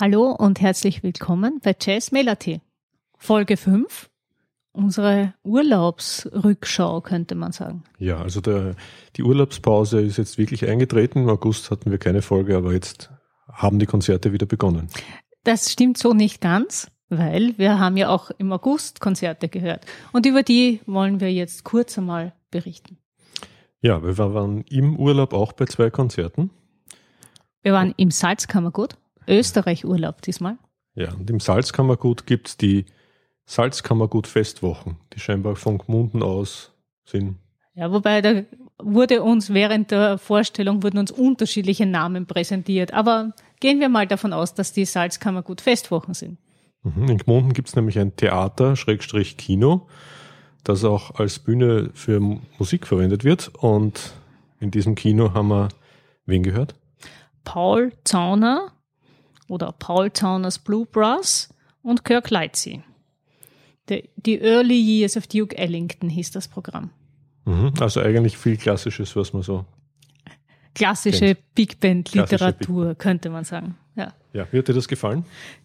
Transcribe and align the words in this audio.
Hallo 0.00 0.30
und 0.30 0.60
herzlich 0.60 1.02
willkommen 1.02 1.58
bei 1.60 1.74
Jazz 1.76 2.12
Melody. 2.12 2.60
Folge 3.16 3.56
5, 3.56 4.08
unsere 4.70 5.34
Urlaubsrückschau 5.42 7.00
könnte 7.00 7.34
man 7.34 7.50
sagen. 7.50 7.82
Ja, 7.98 8.22
also 8.22 8.40
der, 8.40 8.76
die 9.16 9.24
Urlaubspause 9.24 10.00
ist 10.00 10.16
jetzt 10.16 10.38
wirklich 10.38 10.68
eingetreten. 10.68 11.24
Im 11.24 11.28
August 11.28 11.72
hatten 11.72 11.90
wir 11.90 11.98
keine 11.98 12.22
Folge, 12.22 12.56
aber 12.56 12.72
jetzt 12.72 13.10
haben 13.52 13.80
die 13.80 13.86
Konzerte 13.86 14.32
wieder 14.32 14.46
begonnen. 14.46 14.86
Das 15.42 15.72
stimmt 15.72 15.98
so 15.98 16.12
nicht 16.12 16.40
ganz, 16.40 16.92
weil 17.08 17.58
wir 17.58 17.80
haben 17.80 17.96
ja 17.96 18.08
auch 18.08 18.30
im 18.38 18.52
August 18.52 19.00
Konzerte 19.00 19.48
gehört. 19.48 19.84
Und 20.12 20.26
über 20.26 20.44
die 20.44 20.80
wollen 20.86 21.18
wir 21.18 21.32
jetzt 21.32 21.64
kurz 21.64 21.98
einmal 21.98 22.34
berichten. 22.52 22.98
Ja, 23.80 24.00
wir 24.04 24.16
waren 24.16 24.62
im 24.70 24.96
Urlaub 24.96 25.32
auch 25.32 25.54
bei 25.54 25.64
zwei 25.64 25.90
Konzerten. 25.90 26.50
Wir 27.62 27.72
waren 27.72 27.94
im 27.96 28.12
Salzkammergut 28.12 28.96
Österreich-Urlaub 29.28 30.22
diesmal. 30.22 30.58
Ja, 30.94 31.12
und 31.12 31.30
im 31.30 31.40
Salzkammergut 31.40 32.26
gibt 32.26 32.48
es 32.48 32.56
die 32.56 32.86
Salzkammergut-Festwochen, 33.46 34.96
die 35.14 35.20
scheinbar 35.20 35.56
von 35.56 35.78
Gmunden 35.78 36.22
aus 36.22 36.72
sind. 37.04 37.36
Ja, 37.74 37.92
wobei 37.92 38.20
da 38.20 38.42
wurde 38.82 39.22
uns 39.22 39.54
während 39.54 39.90
der 39.90 40.18
Vorstellung 40.18 40.82
wurden 40.82 40.98
uns 40.98 41.10
unterschiedliche 41.10 41.86
Namen 41.86 42.26
präsentiert. 42.26 42.92
Aber 42.92 43.32
gehen 43.60 43.80
wir 43.80 43.88
mal 43.88 44.06
davon 44.06 44.32
aus, 44.32 44.54
dass 44.54 44.72
die 44.72 44.84
Salzkammergut-Festwochen 44.84 46.14
sind. 46.14 46.38
Mhm, 46.82 47.08
in 47.08 47.18
Gmunden 47.18 47.52
gibt 47.52 47.68
es 47.68 47.76
nämlich 47.76 47.98
ein 47.98 48.16
Theater, 48.16 48.76
Schrägstrich 48.76 49.36
Kino, 49.36 49.86
das 50.64 50.84
auch 50.84 51.18
als 51.18 51.38
Bühne 51.38 51.90
für 51.94 52.20
Musik 52.58 52.86
verwendet 52.86 53.24
wird. 53.24 53.52
Und 53.54 54.12
in 54.60 54.70
diesem 54.70 54.94
Kino 54.94 55.32
haben 55.34 55.48
wir 55.48 55.68
wen 56.26 56.42
gehört? 56.42 56.74
Paul 57.44 57.92
Zauner, 58.04 58.72
oder 59.48 59.72
Paul 59.72 60.10
Tauners 60.10 60.58
Blue 60.58 60.86
Brass 60.86 61.48
und 61.82 62.04
Kirk 62.04 62.30
Lightsey. 62.30 62.82
Die 63.88 64.40
Early 64.40 64.78
Years 64.78 65.16
of 65.16 65.26
Duke 65.26 65.56
Ellington 65.56 66.10
hieß 66.10 66.30
das 66.30 66.46
Programm. 66.46 66.90
Mhm, 67.46 67.72
also 67.80 68.00
eigentlich 68.00 68.36
viel 68.36 68.58
Klassisches, 68.58 69.16
was 69.16 69.32
man 69.32 69.42
so. 69.42 69.64
Klassische 70.74 71.34
kennt. 71.34 71.54
Big 71.54 71.80
Band 71.80 72.14
Literatur, 72.14 72.90
Big 72.90 72.98
könnte 72.98 73.30
man 73.30 73.44
sagen. 73.44 73.76
Ja. 73.96 74.12
ja, 74.32 74.46
wie 74.52 74.58
hat 74.58 74.68
dir 74.68 74.74
das 74.74 74.86
gefallen? 74.86 75.24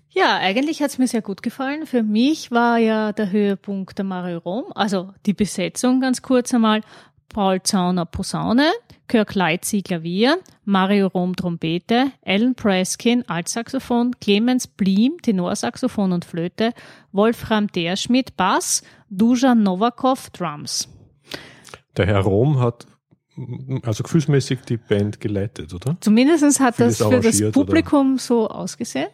Ja, 0.10 0.38
eigentlich 0.38 0.82
hat 0.82 0.92
es 0.92 0.98
mir 0.98 1.08
sehr 1.08 1.22
gut 1.22 1.42
gefallen. 1.42 1.86
Für 1.86 2.04
mich 2.04 2.52
war 2.52 2.78
ja 2.78 3.12
der 3.12 3.32
Höhepunkt 3.32 3.98
der 3.98 4.06
Mario 4.06 4.38
Rom, 4.40 4.66
also 4.76 5.12
die 5.26 5.34
Besetzung 5.34 6.02
ganz 6.02 6.22
kurz 6.22 6.54
einmal. 6.54 6.82
Paul 7.34 7.62
Zauner 7.62 8.06
Posaune, 8.06 8.72
Kirk 9.10 9.36
Leitzi 9.36 9.82
Klavier, 9.82 10.38
Mario 10.64 11.08
Rom 11.08 11.36
Trompete, 11.36 12.12
Alan 12.26 12.56
Preskin 12.56 13.28
Altsaxophon, 13.28 14.12
Clemens 14.22 14.68
Blim 14.68 15.22
Tenorsaxophon 15.22 16.14
und 16.14 16.24
Flöte, 16.24 16.72
Wolfram 17.12 17.68
Derschmidt 17.68 18.38
Bass, 18.38 18.84
Dujan 19.10 19.64
Novakov 19.64 20.30
Drums. 20.30 20.88
Der 21.98 22.06
Herr 22.06 22.22
Rom 22.22 22.60
hat 22.60 22.88
also 23.84 24.04
gefühlsmäßig 24.04 24.62
die 24.62 24.78
Band 24.78 25.20
geleitet, 25.20 25.74
oder? 25.74 25.98
Zumindest 26.00 26.60
hat 26.60 26.76
Vieles 26.76 27.00
das 27.00 27.08
für 27.08 27.20
das 27.20 27.52
Publikum 27.52 28.14
oder? 28.14 28.20
so 28.20 28.48
ausgesehen. 28.48 29.10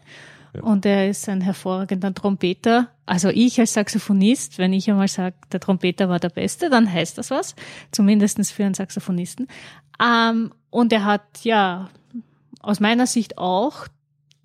Und 0.62 0.86
er 0.86 1.10
ist 1.10 1.30
ein 1.30 1.42
hervorragender 1.42 2.14
Trompeter. 2.14 2.90
Also 3.06 3.30
ich 3.30 3.60
als 3.60 3.74
Saxophonist, 3.74 4.58
wenn 4.58 4.74
ich 4.74 4.90
einmal 4.90 5.08
sage, 5.08 5.36
der 5.52 5.60
Trompeter 5.60 6.10
war 6.10 6.20
der 6.20 6.30
Beste, 6.30 6.70
dann 6.70 6.92
heißt 6.92 7.18
das 7.18 7.32
was. 7.32 7.56
Zumindestens 7.92 8.52
für 8.52 8.66
einen 8.66 8.74
Saxophonisten. 8.74 9.48
Ähm, 10.04 10.52
und 10.70 10.94
er 10.94 11.06
hat 11.06 11.44
ja 11.44 11.90
aus 12.62 12.80
meiner 12.80 13.08
Sicht 13.08 13.38
auch 13.38 13.88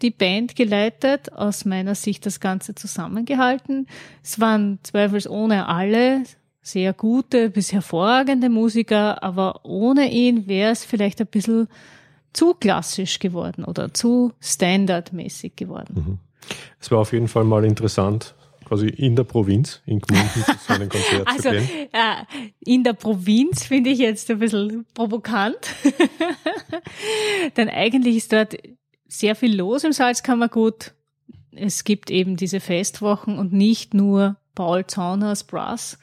die 0.02 0.10
Band 0.10 0.56
geleitet, 0.56 1.32
aus 1.32 1.64
meiner 1.64 1.94
Sicht 1.94 2.26
das 2.26 2.40
Ganze 2.40 2.74
zusammengehalten. 2.74 3.86
Es 4.22 4.40
waren 4.40 4.78
zweifelsohne 4.82 5.68
alle 5.68 6.24
sehr 6.60 6.92
gute 6.92 7.50
bis 7.50 7.72
hervorragende 7.72 8.48
Musiker, 8.48 9.22
aber 9.22 9.64
ohne 9.64 10.10
ihn 10.10 10.46
wäre 10.46 10.72
es 10.72 10.84
vielleicht 10.84 11.20
ein 11.20 11.26
bisschen 11.26 11.68
zu 12.34 12.54
klassisch 12.54 13.18
geworden 13.18 13.64
oder 13.64 13.94
zu 13.94 14.32
standardmäßig 14.40 15.56
geworden. 15.56 15.94
Mhm. 15.94 16.18
Es 16.78 16.90
war 16.90 16.98
auf 16.98 17.12
jeden 17.12 17.28
Fall 17.28 17.44
mal 17.44 17.64
interessant, 17.64 18.34
quasi 18.64 18.88
in 18.88 19.16
der 19.16 19.24
Provinz, 19.24 19.80
in 19.86 20.00
Gmunden, 20.00 20.44
zu 20.44 20.52
so 20.66 20.74
einem 20.74 20.88
Konzert 20.90 21.26
also, 21.26 21.42
zu 21.42 21.50
gehen. 21.50 21.88
Ja, 21.94 22.26
in 22.60 22.84
der 22.84 22.92
Provinz 22.94 23.64
finde 23.64 23.90
ich 23.90 23.98
jetzt 23.98 24.30
ein 24.30 24.38
bisschen 24.38 24.84
provokant. 24.94 25.56
Denn 27.56 27.68
eigentlich 27.68 28.16
ist 28.16 28.32
dort 28.32 28.56
sehr 29.06 29.36
viel 29.36 29.56
los 29.56 29.84
im 29.84 29.92
Salzkammergut. 29.92 30.92
Es 31.52 31.84
gibt 31.84 32.10
eben 32.10 32.36
diese 32.36 32.60
Festwochen 32.60 33.38
und 33.38 33.52
nicht 33.52 33.94
nur 33.94 34.36
Paul 34.54 34.86
Zauners 34.86 35.44
Brass, 35.44 35.98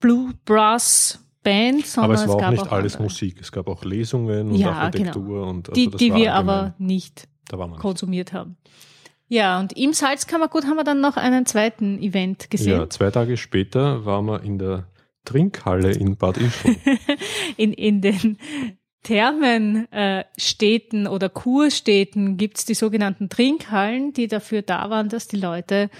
Blue 0.00 0.32
Brass 0.46 1.18
Band, 1.42 1.86
sondern 1.86 2.12
aber 2.12 2.22
es 2.22 2.28
war 2.28 2.36
es 2.36 2.44
auch 2.44 2.50
nicht 2.50 2.72
alles 2.72 2.94
andere. 2.94 3.02
Musik. 3.04 3.40
Es 3.40 3.52
gab 3.52 3.68
auch 3.68 3.84
Lesungen 3.84 4.50
und 4.50 4.56
ja, 4.56 4.72
Architektur 4.72 5.22
genau. 5.22 5.50
und 5.50 5.70
also 5.70 5.80
die, 5.80 5.96
die 5.96 6.14
wir 6.14 6.34
aber 6.34 6.74
nicht 6.78 7.28
konsumiert 7.78 8.32
haben. 8.32 8.56
Ja, 9.28 9.60
und 9.60 9.76
im 9.76 9.92
Salzkammergut 9.92 10.64
haben 10.64 10.76
wir 10.76 10.84
dann 10.84 11.00
noch 11.00 11.16
einen 11.16 11.46
zweiten 11.46 12.02
Event 12.02 12.50
gesehen. 12.50 12.80
Ja, 12.80 12.90
zwei 12.90 13.12
Tage 13.12 13.36
später 13.36 14.04
waren 14.04 14.26
wir 14.26 14.42
in 14.42 14.58
der 14.58 14.88
Trinkhalle 15.24 15.92
in 15.92 16.16
Bad 16.16 16.36
Ischl. 16.36 16.76
in, 17.56 17.72
in 17.72 18.00
den 18.00 18.38
Thermenstädten 19.04 21.06
äh, 21.06 21.08
oder 21.08 21.28
Kurstädten 21.28 22.38
gibt's 22.38 22.64
die 22.64 22.74
sogenannten 22.74 23.28
Trinkhallen, 23.28 24.12
die 24.12 24.26
dafür 24.26 24.62
da 24.62 24.90
waren, 24.90 25.08
dass 25.08 25.28
die 25.28 25.38
Leute 25.38 25.90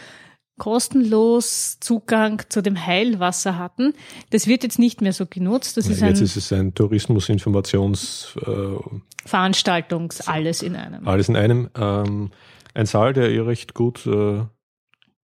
kostenlos 0.60 1.78
Zugang 1.80 2.42
zu 2.50 2.62
dem 2.62 2.86
Heilwasser 2.86 3.58
hatten. 3.58 3.94
Das 4.28 4.46
wird 4.46 4.62
jetzt 4.62 4.78
nicht 4.78 5.00
mehr 5.00 5.14
so 5.14 5.24
genutzt. 5.26 5.78
Das 5.78 5.86
ja, 5.86 5.92
ist 5.92 6.02
jetzt 6.02 6.20
ist 6.20 6.36
es 6.36 6.52
ein 6.52 6.74
Tourismusinformations 6.74 8.36
äh, 8.46 8.76
Veranstaltungs 9.24 10.28
alles 10.28 10.62
in 10.62 10.76
einem. 10.76 11.08
Alles 11.08 11.28
in 11.30 11.36
einem. 11.36 11.70
Ähm, 11.74 12.30
ein 12.74 12.86
Saal, 12.86 13.14
der 13.14 13.30
eh 13.30 13.40
recht 13.40 13.74
gut 13.74 14.06
äh, 14.06 14.44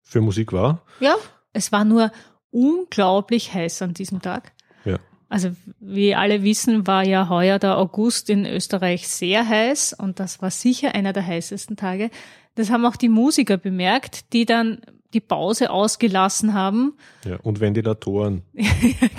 für 0.02 0.22
Musik 0.22 0.52
war. 0.54 0.84
Ja, 1.00 1.16
es 1.54 1.72
war 1.72 1.86
nur 1.86 2.12
unglaublich 2.50 3.54
heiß 3.54 3.84
an 3.84 3.94
diesem 3.94 4.24
Tag. 4.24 4.54
Ja. 4.86 4.98
Also 5.30 5.52
wie 5.80 6.16
alle 6.16 6.42
wissen, 6.42 6.88
war 6.88 7.06
ja 7.06 7.30
heuer 7.30 7.60
der 7.60 7.78
August 7.78 8.32
in 8.32 8.48
Österreich 8.48 9.08
sehr 9.08 9.48
heiß 9.48 9.94
und 9.94 10.20
das 10.20 10.42
war 10.42 10.50
sicher 10.50 10.96
einer 10.96 11.14
der 11.14 11.26
heißesten 11.26 11.78
Tage. 11.78 12.10
Das 12.56 12.72
haben 12.72 12.86
auch 12.88 12.96
die 12.96 13.08
Musiker 13.08 13.58
bemerkt, 13.58 14.34
die 14.34 14.46
dann 14.46 14.82
die 15.14 15.20
Pause 15.20 15.70
ausgelassen 15.70 16.54
haben. 16.54 16.94
Ja, 17.26 17.38
und 17.38 17.60
Ventilatoren 17.60 18.44
ja, 18.54 18.70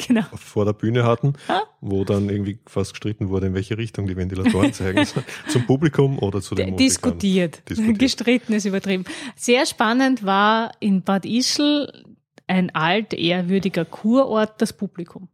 genau. 0.07 0.25
vor 0.35 0.65
der 0.65 0.73
Bühne 0.73 1.05
hatten, 1.05 1.35
wo 1.81 2.05
dann 2.05 2.29
irgendwie 2.29 2.59
fast 2.67 2.93
gestritten 2.93 3.29
wurde, 3.29 3.49
in 3.49 3.55
welche 3.55 3.79
Richtung 3.79 4.07
die 4.07 4.17
Ventilatoren 4.17 4.73
zeigen. 4.73 5.07
Zum 5.49 5.67
Publikum 5.67 6.19
oder 6.19 6.41
zu 6.41 6.55
den 6.55 6.71
Musikern. 6.71 6.87
Diskutiert. 6.89 7.69
Diskutiert. 7.69 7.99
Gestritten 7.99 8.53
ist 8.55 8.65
übertrieben. 8.65 9.05
Sehr 9.37 9.67
spannend 9.67 10.25
war 10.25 10.73
in 10.81 11.03
Bad 11.03 11.25
Ischl 11.25 12.05
ein 12.47 12.75
alt, 12.75 13.15
ehrwürdiger 13.15 13.85
Kurort, 13.85 14.61
das 14.61 14.73
Publikum. 14.73 15.29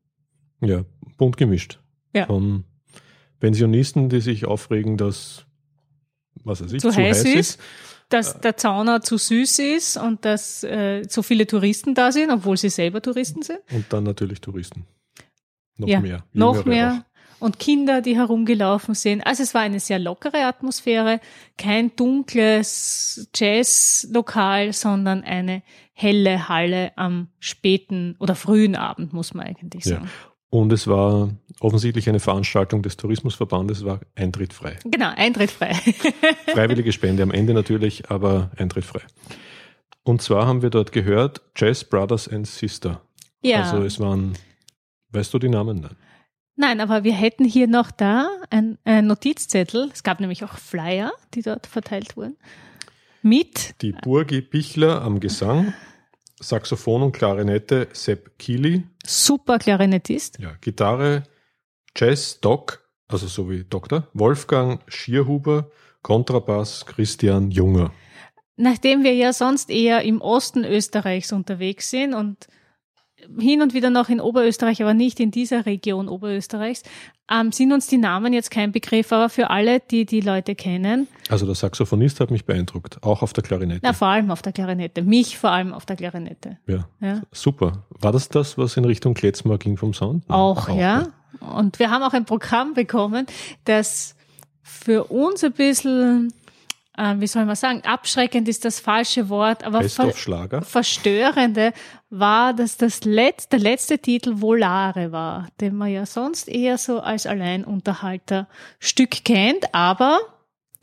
Ja, 0.61 0.85
bunt 1.17 1.37
gemischt. 1.37 1.81
Ja. 2.15 2.27
Von 2.27 2.65
Pensionisten, 3.41 4.09
die 4.09 4.21
sich 4.21 4.47
aufregen, 4.47 4.97
dass 4.97 5.47
was 6.45 6.63
weiß 6.63 6.73
ich, 6.73 6.81
zu, 6.81 6.91
zu 6.91 6.97
heiß, 6.97 7.25
heiß 7.25 7.25
ist, 7.25 7.37
ist 7.37 7.61
dass 8.09 8.41
der 8.41 8.57
Zauner 8.57 9.03
zu 9.03 9.19
süß 9.19 9.59
ist 9.59 9.97
und 9.97 10.25
dass 10.25 10.65
äh, 10.65 11.05
so 11.09 11.23
viele 11.23 11.47
Touristen 11.47 11.95
da 11.95 12.11
sind, 12.11 12.31
obwohl 12.31 12.57
sie 12.57 12.71
selber 12.71 13.03
Touristen 13.03 13.43
sind. 13.43 13.61
Und 13.71 13.93
dann 13.93 14.05
natürlich 14.05 14.41
Touristen. 14.41 14.87
Noch 15.77 15.89
ja, 15.89 16.01
mehr. 16.01 16.25
Noch 16.33 16.65
mehr. 16.65 17.05
Auch. 17.05 17.09
Und 17.41 17.61
Kinder, 17.61 18.03
die 18.03 18.17
herumgelaufen 18.17 18.95
sind. 18.95 19.25
Also 19.25 19.45
es 19.45 19.55
war 19.55 19.61
eine 19.61 19.79
sehr 19.79 20.01
lockere 20.01 20.45
Atmosphäre, 20.45 21.21
kein 21.57 21.95
dunkles 21.95 23.29
Jazzlokal, 23.35 24.73
sondern 24.73 25.23
eine 25.23 25.63
helle 25.93 26.49
Halle 26.49 26.93
am 26.97 27.29
späten 27.39 28.17
oder 28.19 28.35
frühen 28.35 28.75
Abend, 28.75 29.13
muss 29.13 29.35
man 29.35 29.47
eigentlich 29.47 29.85
sagen. 29.85 30.07
Ja. 30.07 30.33
Und 30.51 30.73
es 30.73 30.87
war 30.87 31.31
offensichtlich 31.61 32.09
eine 32.09 32.21
Veranstaltung 32.21 32.83
des 32.83 32.97
Tourismusverbandes, 32.97 33.85
war 33.85 34.01
Eintritt 34.15 34.53
frei. 34.55 34.79
Genau, 34.85 35.11
Eintritt 35.15 35.51
frei. 35.51 35.75
Freiwillige 36.47 36.93
Spende 36.93 37.23
am 37.23 37.31
Ende 37.31 37.53
natürlich, 37.53 38.11
aber 38.11 38.51
Eintritt 38.57 38.85
frei. 38.85 39.03
Und 40.05 40.23
zwar 40.23 40.47
haben 40.47 40.63
wir 40.63 40.71
dort 40.71 40.93
gehört 40.93 41.43
Jazz 41.55 41.85
Brothers 41.85 42.29
and 42.29 42.47
Sister. 42.47 43.03
Ja. 43.43 43.63
Also 43.63 43.85
es 43.85 44.01
waren, 44.01 44.33
weißt 45.11 45.35
du 45.35 45.39
die 45.39 45.51
Namen? 45.51 45.81
Nein. 45.81 45.97
Nein, 46.61 46.81
aber 46.81 47.05
wir 47.05 47.13
hätten 47.13 47.45
hier 47.45 47.69
noch 47.69 47.93
da 47.93 48.29
einen 48.51 48.79
Notizzettel. 49.07 49.91
Es 49.93 50.03
gab 50.03 50.19
nämlich 50.19 50.43
auch 50.43 50.55
Flyer, 50.55 51.13
die 51.35 51.43
dort 51.43 51.69
verteilt 51.69 52.17
wurden. 52.17 52.37
Mit. 53.23 53.81
Die 53.81 53.93
Burgi 53.93 54.41
Bichler 54.41 55.03
am 55.03 55.21
Gesang. 55.21 55.73
Saxophon 56.41 57.03
und 57.03 57.13
Klarinette 57.13 57.89
Sepp 57.93 58.39
Kili. 58.39 58.85
Super 59.05 59.59
Klarinettist. 59.59 60.39
Ja, 60.39 60.53
Gitarre 60.61 61.25
Jazz 61.97 62.41
Doc, 62.41 62.89
also 63.09 63.27
so 63.27 63.51
wie 63.51 63.65
Doktor, 63.65 64.09
Wolfgang 64.15 64.81
Schierhuber, 64.89 65.71
Kontrabass 66.03 66.87
Christian 66.87 67.51
Junger. 67.51 67.93
Nachdem 68.57 69.05
wir 69.05 69.15
ja 69.15 69.33
sonst 69.33 69.71
eher 69.71 70.03
im 70.03 70.21
Osten 70.21 70.65
Österreichs 70.65 71.33
unterwegs 71.33 71.91
sind 71.91 72.15
und 72.15 72.49
hin 73.39 73.63
und 73.63 73.75
wieder 73.75 73.91
noch 73.91 74.09
in 74.09 74.21
Oberösterreich, 74.21 74.83
aber 74.83 74.95
nicht 74.95 75.21
in 75.21 75.31
dieser 75.31 75.67
Region 75.67 76.09
Oberösterreichs, 76.09 76.83
ähm, 77.31 77.53
sind 77.53 77.73
uns 77.73 77.87
die 77.87 77.99
Namen 77.99 78.33
jetzt 78.33 78.51
kein 78.51 78.73
Begriff, 78.73 79.13
aber 79.13 79.29
für 79.29 79.51
alle, 79.51 79.81
die 79.81 80.07
die 80.07 80.21
Leute 80.21 80.55
kennen. 80.55 81.09
Also 81.29 81.45
der 81.45 81.55
Saxophonist 81.55 82.21
hat 82.21 82.31
mich 82.31 82.45
beeindruckt, 82.45 83.03
auch 83.03 83.23
auf 83.23 83.33
der 83.33 83.45
Klarinette. 83.45 83.81
Na, 83.83 83.93
vor 83.93 84.09
allem 84.09 84.31
auf 84.31 84.43
der 84.43 84.53
Klarinette. 84.53 85.03
Mich 85.03 85.37
vor 85.37 85.51
allem 85.51 85.75
auf 85.75 85.85
der 85.85 85.97
Klarinette. 85.97 86.59
Ja, 86.67 86.89
ja. 87.01 87.23
super. 87.33 87.85
War 88.01 88.13
das 88.13 88.29
das, 88.29 88.57
was 88.57 88.77
in 88.77 88.85
Richtung 88.85 89.15
Kletzmar 89.15 89.59
ging 89.59 89.77
vom 89.77 89.93
Sound? 89.93 90.25
Auch, 90.29 90.69
auch 90.69 90.77
ja. 90.77 91.03
ja. 91.03 91.09
Und 91.57 91.79
wir 91.79 91.91
haben 91.91 92.03
auch 92.03 92.15
ein 92.15 92.25
Programm 92.25 92.75
bekommen, 92.75 93.27
das 93.65 94.17
für 94.63 95.05
uns 95.05 95.45
ein 95.45 95.53
bisschen 95.53 96.33
äh, 96.99 97.15
wie 97.21 97.27
soll 97.27 97.45
man 97.45 97.57
sagen, 97.57 97.83
abschreckend 97.85 98.49
ist 98.49 98.65
das 98.65 98.81
falsche 98.81 99.29
Wort, 99.29 99.65
aber 99.65 99.89
ver 99.89 100.13
verstörende 100.63 101.73
war, 102.11 102.53
dass 102.55 102.77
das 102.77 103.05
letzte, 103.05 103.51
der 103.51 103.61
letzte 103.61 103.99
Titel 103.99 104.41
Volare 104.41 105.13
war, 105.13 105.49
den 105.61 105.77
man 105.77 105.91
ja 105.91 106.05
sonst 106.07 106.49
eher 106.49 106.77
so 106.77 107.01
als 107.01 107.27
Alleinunterhalterstück 107.27 109.25
kennt, 109.25 109.73
aber 109.75 110.19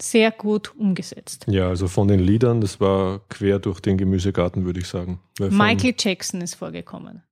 sehr 0.01 0.31
gut 0.31 0.75
umgesetzt. 0.75 1.45
Ja, 1.47 1.67
also 1.67 1.87
von 1.87 2.07
den 2.07 2.19
Liedern, 2.19 2.61
das 2.61 2.79
war 2.79 3.19
quer 3.29 3.59
durch 3.59 3.79
den 3.81 3.97
Gemüsegarten, 3.97 4.65
würde 4.65 4.79
ich 4.79 4.87
sagen. 4.87 5.19
Michael 5.39 5.95
Jackson 5.97 6.41
ist 6.41 6.55
vorgekommen. 6.55 7.23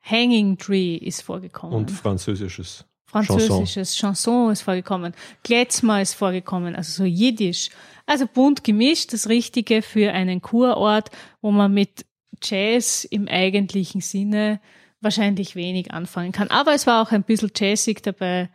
Hanging 0.00 0.58
Tree 0.58 0.96
ist 0.96 1.22
vorgekommen. 1.22 1.74
Und 1.74 1.90
französisches. 1.90 2.84
Französisches 3.12 3.94
Chanson. 3.94 4.50
Ist 4.50 4.62
vorgekommen. 4.62 5.12
Kletzmer 5.44 6.00
ist 6.00 6.14
vorgekommen, 6.14 6.74
also 6.74 6.90
so 6.90 7.04
Jiddisch. 7.04 7.70
Also 8.06 8.26
bunt 8.26 8.64
gemischt, 8.64 9.12
das 9.12 9.28
Richtige 9.28 9.82
für 9.82 10.12
einen 10.12 10.42
Kurort, 10.42 11.10
wo 11.40 11.50
man 11.50 11.72
mit 11.72 12.04
Jazz 12.42 13.04
im 13.04 13.28
eigentlichen 13.28 14.00
Sinne 14.00 14.60
wahrscheinlich 15.00 15.54
wenig 15.54 15.92
anfangen 15.92 16.32
kann. 16.32 16.48
Aber 16.48 16.74
es 16.74 16.86
war 16.86 17.02
auch 17.02 17.12
ein 17.12 17.22
bisschen 17.22 17.50
jazzig 17.54 18.02
dabei 18.02 18.48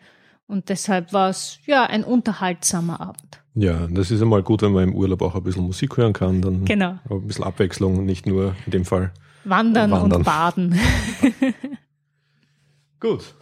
und 0.48 0.69
deshalb 0.69 1.13
war 1.13 1.30
es 1.30 1.59
ja 1.65 1.86
ein 1.86 2.04
unterhaltsamer 2.04 3.00
Abend. 3.00 3.42
Ja, 3.54 3.88
das 3.89 4.12
ist 4.12 4.21
einmal 4.21 4.44
gut, 4.44 4.62
wenn 4.62 4.71
man 4.71 4.83
im 4.83 4.95
Urlaub 4.95 5.21
auch 5.21 5.36
ein 5.36 5.44
bisschen 5.44 5.63
Musik 5.63 5.98
hören 5.98 6.13
kann. 6.13 6.42
Dann 6.42 6.65
genau. 6.65 7.00
ein 7.09 7.27
bisschen 7.27 7.44
Abwechslung, 7.44 8.06
nicht 8.06 8.25
nur 8.25 8.56
in 8.65 8.71
dem 8.71 8.86
Fall 8.86 9.12
Wandern, 9.44 9.92
Wandern. 9.92 10.19
und 10.19 10.24
Baden. 10.24 10.80
gut. 13.00 13.33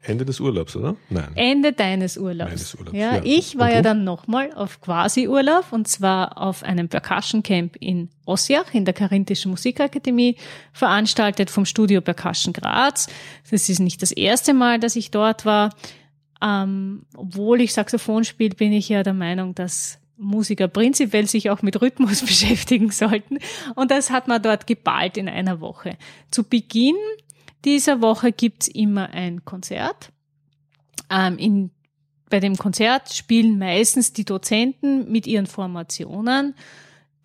Ende 0.00 0.24
des 0.24 0.38
Urlaubs, 0.40 0.76
oder? 0.76 0.96
Nein. 1.10 1.32
Ende 1.34 1.72
deines 1.72 2.16
Urlaubs. 2.16 2.50
Meines 2.50 2.74
Urlaubs. 2.76 2.96
Ja, 2.96 3.16
ja. 3.16 3.22
ich 3.24 3.58
war 3.58 3.72
ja 3.72 3.82
dann 3.82 4.04
nochmal 4.04 4.52
auf 4.54 4.80
Quasi-Urlaub 4.80 5.72
und 5.72 5.88
zwar 5.88 6.38
auf 6.38 6.62
einem 6.62 6.88
Percussion 6.88 7.42
Camp 7.42 7.76
in 7.80 8.08
Ossiach 8.24 8.72
in 8.74 8.84
der 8.84 8.94
Karinthischen 8.94 9.50
Musikakademie, 9.50 10.36
veranstaltet 10.72 11.50
vom 11.50 11.64
Studio 11.64 12.00
Percussion 12.00 12.52
Graz. 12.52 13.08
Das 13.50 13.68
ist 13.68 13.80
nicht 13.80 14.00
das 14.00 14.12
erste 14.12 14.54
Mal, 14.54 14.78
dass 14.78 14.94
ich 14.96 15.10
dort 15.10 15.44
war. 15.44 15.74
Ähm, 16.40 17.02
obwohl 17.16 17.60
ich 17.60 17.72
Saxophon 17.72 18.22
spiele, 18.24 18.54
bin 18.54 18.72
ich 18.72 18.88
ja 18.88 19.02
der 19.02 19.14
Meinung, 19.14 19.56
dass 19.56 19.98
Musiker 20.16 20.68
prinzipiell 20.68 21.26
sich 21.26 21.50
auch 21.50 21.62
mit 21.62 21.80
Rhythmus 21.80 22.20
beschäftigen 22.26 22.90
sollten. 22.90 23.38
Und 23.74 23.90
das 23.90 24.10
hat 24.10 24.28
man 24.28 24.42
dort 24.42 24.66
geballt 24.66 25.16
in 25.16 25.28
einer 25.28 25.60
Woche. 25.60 25.96
Zu 26.30 26.44
Beginn 26.44 26.96
dieser 27.64 28.00
Woche 28.00 28.32
gibt's 28.32 28.68
immer 28.68 29.10
ein 29.10 29.44
Konzert. 29.44 30.10
Ähm, 31.10 31.38
in, 31.38 31.70
bei 32.30 32.40
dem 32.40 32.56
Konzert 32.56 33.12
spielen 33.12 33.58
meistens 33.58 34.12
die 34.12 34.24
Dozenten 34.24 35.10
mit 35.10 35.26
ihren 35.26 35.46
Formationen. 35.46 36.54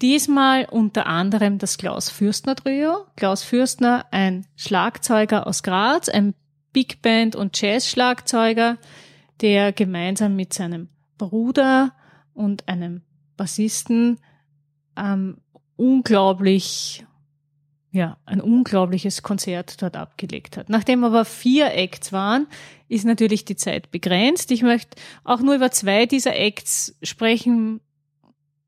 Diesmal 0.01 0.65
unter 0.65 1.05
anderem 1.05 1.59
das 1.59 1.77
Klaus 1.77 2.09
Fürstner 2.09 2.55
Trio. 2.55 3.05
Klaus 3.15 3.43
Fürstner, 3.43 4.05
ein 4.11 4.45
Schlagzeuger 4.55 5.47
aus 5.47 5.63
Graz, 5.63 6.09
ein 6.09 6.33
Big 6.73 7.01
Band 7.01 7.35
und 7.35 7.59
Jazz-Schlagzeuger, 7.61 8.77
der 9.41 9.71
gemeinsam 9.71 10.35
mit 10.35 10.53
seinem 10.53 10.89
Bruder 11.17 11.93
und 12.33 12.67
einem 12.67 13.01
Bassisten 13.37 14.19
ähm, 14.97 15.37
unglaublich 15.75 17.05
ja, 17.93 18.17
ein 18.25 18.41
unglaubliches 18.41 19.21
Konzert 19.21 19.79
dort 19.79 19.95
abgelegt 19.95 20.57
hat. 20.57 20.67
Nachdem 20.67 21.03
aber 21.03 21.25
vier 21.25 21.75
Acts 21.75 22.11
waren, 22.11 22.47
ist 22.89 23.05
natürlich 23.05 23.45
die 23.45 23.55
Zeit 23.55 23.91
begrenzt. 23.91 24.49
Ich 24.49 24.63
möchte 24.63 24.97
auch 25.23 25.41
nur 25.41 25.53
über 25.53 25.69
zwei 25.69 26.07
dieser 26.07 26.35
Acts 26.35 26.97
sprechen 27.03 27.81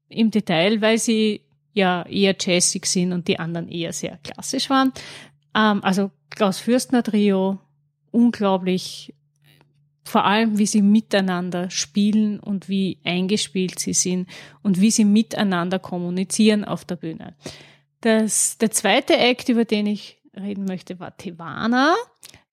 im 0.10 0.30
Detail, 0.30 0.80
weil 0.82 1.00
sie 1.00 1.42
ja 1.74 2.06
eher 2.06 2.36
jazzig 2.40 2.86
sind 2.86 3.14
und 3.14 3.28
die 3.28 3.40
anderen 3.40 3.68
eher 3.68 3.94
sehr 3.94 4.20
klassisch 4.24 4.70
waren. 4.70 4.94
Ähm, 5.56 5.84
also 5.84 6.12
Klaus 6.30 6.60
Fürstner 6.60 7.02
Trio, 7.02 7.58
unglaublich, 8.12 9.16
vor 10.04 10.26
allem 10.26 10.60
wie 10.60 10.68
sie 10.68 10.84
miteinander 10.84 11.72
spielen 11.72 12.40
und 12.40 12.70
wie 12.70 13.00
eingespielt 13.04 13.80
sie 13.80 13.94
sind 13.94 14.30
und 14.62 14.80
wie 14.82 14.92
sie 14.92 15.04
miteinander 15.04 15.80
kommunizieren 15.80 16.64
auf 16.64 16.86
der 16.86 16.98
Bühne. 16.98 17.34
Das, 18.02 18.58
der 18.58 18.72
zweite 18.72 19.18
Act, 19.18 19.50
über 19.50 19.66
den 19.66 19.88
ich 19.88 20.22
reden 20.36 20.66
möchte, 20.66 21.00
war 21.00 21.16
Tevana. 21.18 21.96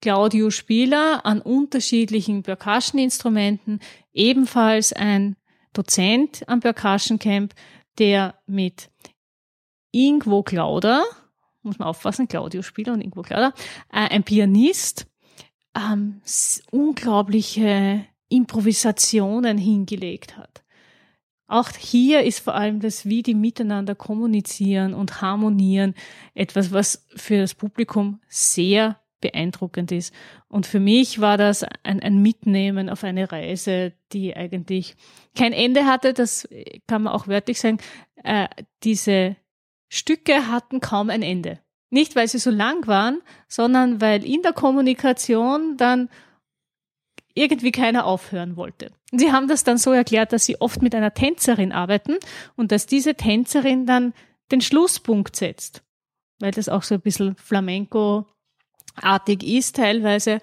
Claudio 0.00 0.50
Spieler 0.50 1.24
an 1.24 1.40
unterschiedlichen 1.40 2.42
Percussion-Instrumenten, 2.42 3.78
ebenfalls 4.12 4.92
ein 4.92 5.36
Dozent 5.72 6.42
am 6.48 6.60
Percussion 6.60 7.18
Camp, 7.18 7.54
der 7.98 8.34
mit 8.46 8.90
Ingwo 9.92 10.42
Clauder, 10.42 11.04
muss 11.62 11.78
man 11.78 11.88
aufpassen, 11.88 12.26
Claudio 12.26 12.62
Spieler 12.62 12.94
und 12.94 13.00
Ingwo 13.00 13.22
Clauder, 13.22 13.54
äh, 13.92 14.08
ein 14.08 14.24
Pianist, 14.24 15.06
ähm, 15.76 16.20
unglaubliche 16.70 18.04
Improvisationen 18.28 19.58
hingelegt 19.58 20.36
hat. 20.36 20.61
Auch 21.52 21.68
hier 21.68 22.22
ist 22.22 22.38
vor 22.38 22.54
allem 22.54 22.80
das, 22.80 23.04
wie 23.04 23.22
die 23.22 23.34
miteinander 23.34 23.94
kommunizieren 23.94 24.94
und 24.94 25.20
harmonieren, 25.20 25.94
etwas, 26.32 26.72
was 26.72 27.06
für 27.14 27.36
das 27.36 27.52
Publikum 27.52 28.22
sehr 28.26 28.98
beeindruckend 29.20 29.92
ist. 29.92 30.14
Und 30.48 30.64
für 30.64 30.80
mich 30.80 31.20
war 31.20 31.36
das 31.36 31.62
ein, 31.82 32.00
ein, 32.02 32.22
Mitnehmen 32.22 32.88
auf 32.88 33.04
eine 33.04 33.30
Reise, 33.30 33.92
die 34.14 34.34
eigentlich 34.34 34.96
kein 35.36 35.52
Ende 35.52 35.84
hatte. 35.84 36.14
Das 36.14 36.48
kann 36.86 37.02
man 37.02 37.12
auch 37.12 37.28
wörtlich 37.28 37.60
sagen. 37.60 37.76
Äh, 38.24 38.48
diese 38.82 39.36
Stücke 39.90 40.50
hatten 40.50 40.80
kaum 40.80 41.10
ein 41.10 41.20
Ende. 41.20 41.58
Nicht, 41.90 42.16
weil 42.16 42.28
sie 42.28 42.38
so 42.38 42.50
lang 42.50 42.86
waren, 42.86 43.20
sondern 43.46 44.00
weil 44.00 44.24
in 44.24 44.40
der 44.40 44.54
Kommunikation 44.54 45.76
dann 45.76 46.08
irgendwie 47.34 47.72
keiner 47.72 48.06
aufhören 48.06 48.56
wollte. 48.56 48.92
Sie 49.10 49.32
haben 49.32 49.48
das 49.48 49.64
dann 49.64 49.78
so 49.78 49.92
erklärt, 49.92 50.32
dass 50.32 50.44
sie 50.44 50.60
oft 50.60 50.82
mit 50.82 50.94
einer 50.94 51.14
Tänzerin 51.14 51.72
arbeiten 51.72 52.16
und 52.56 52.72
dass 52.72 52.86
diese 52.86 53.14
Tänzerin 53.14 53.86
dann 53.86 54.12
den 54.50 54.60
Schlusspunkt 54.60 55.36
setzt, 55.36 55.82
weil 56.38 56.50
das 56.50 56.68
auch 56.68 56.82
so 56.82 56.94
ein 56.94 57.00
bisschen 57.00 57.36
Flamenco-artig 57.36 59.42
ist 59.42 59.76
teilweise 59.76 60.40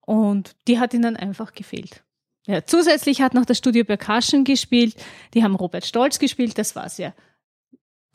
und 0.00 0.56
die 0.68 0.78
hat 0.78 0.94
ihnen 0.94 1.16
einfach 1.16 1.52
gefehlt. 1.52 2.02
Ja, 2.46 2.64
zusätzlich 2.64 3.22
hat 3.22 3.34
noch 3.34 3.44
das 3.44 3.58
Studio 3.58 3.84
Percussion 3.84 4.44
gespielt, 4.44 4.96
die 5.34 5.42
haben 5.42 5.56
Robert 5.56 5.84
Stolz 5.84 6.18
gespielt, 6.18 6.58
das 6.58 6.76
war 6.76 6.88
sehr 6.88 7.14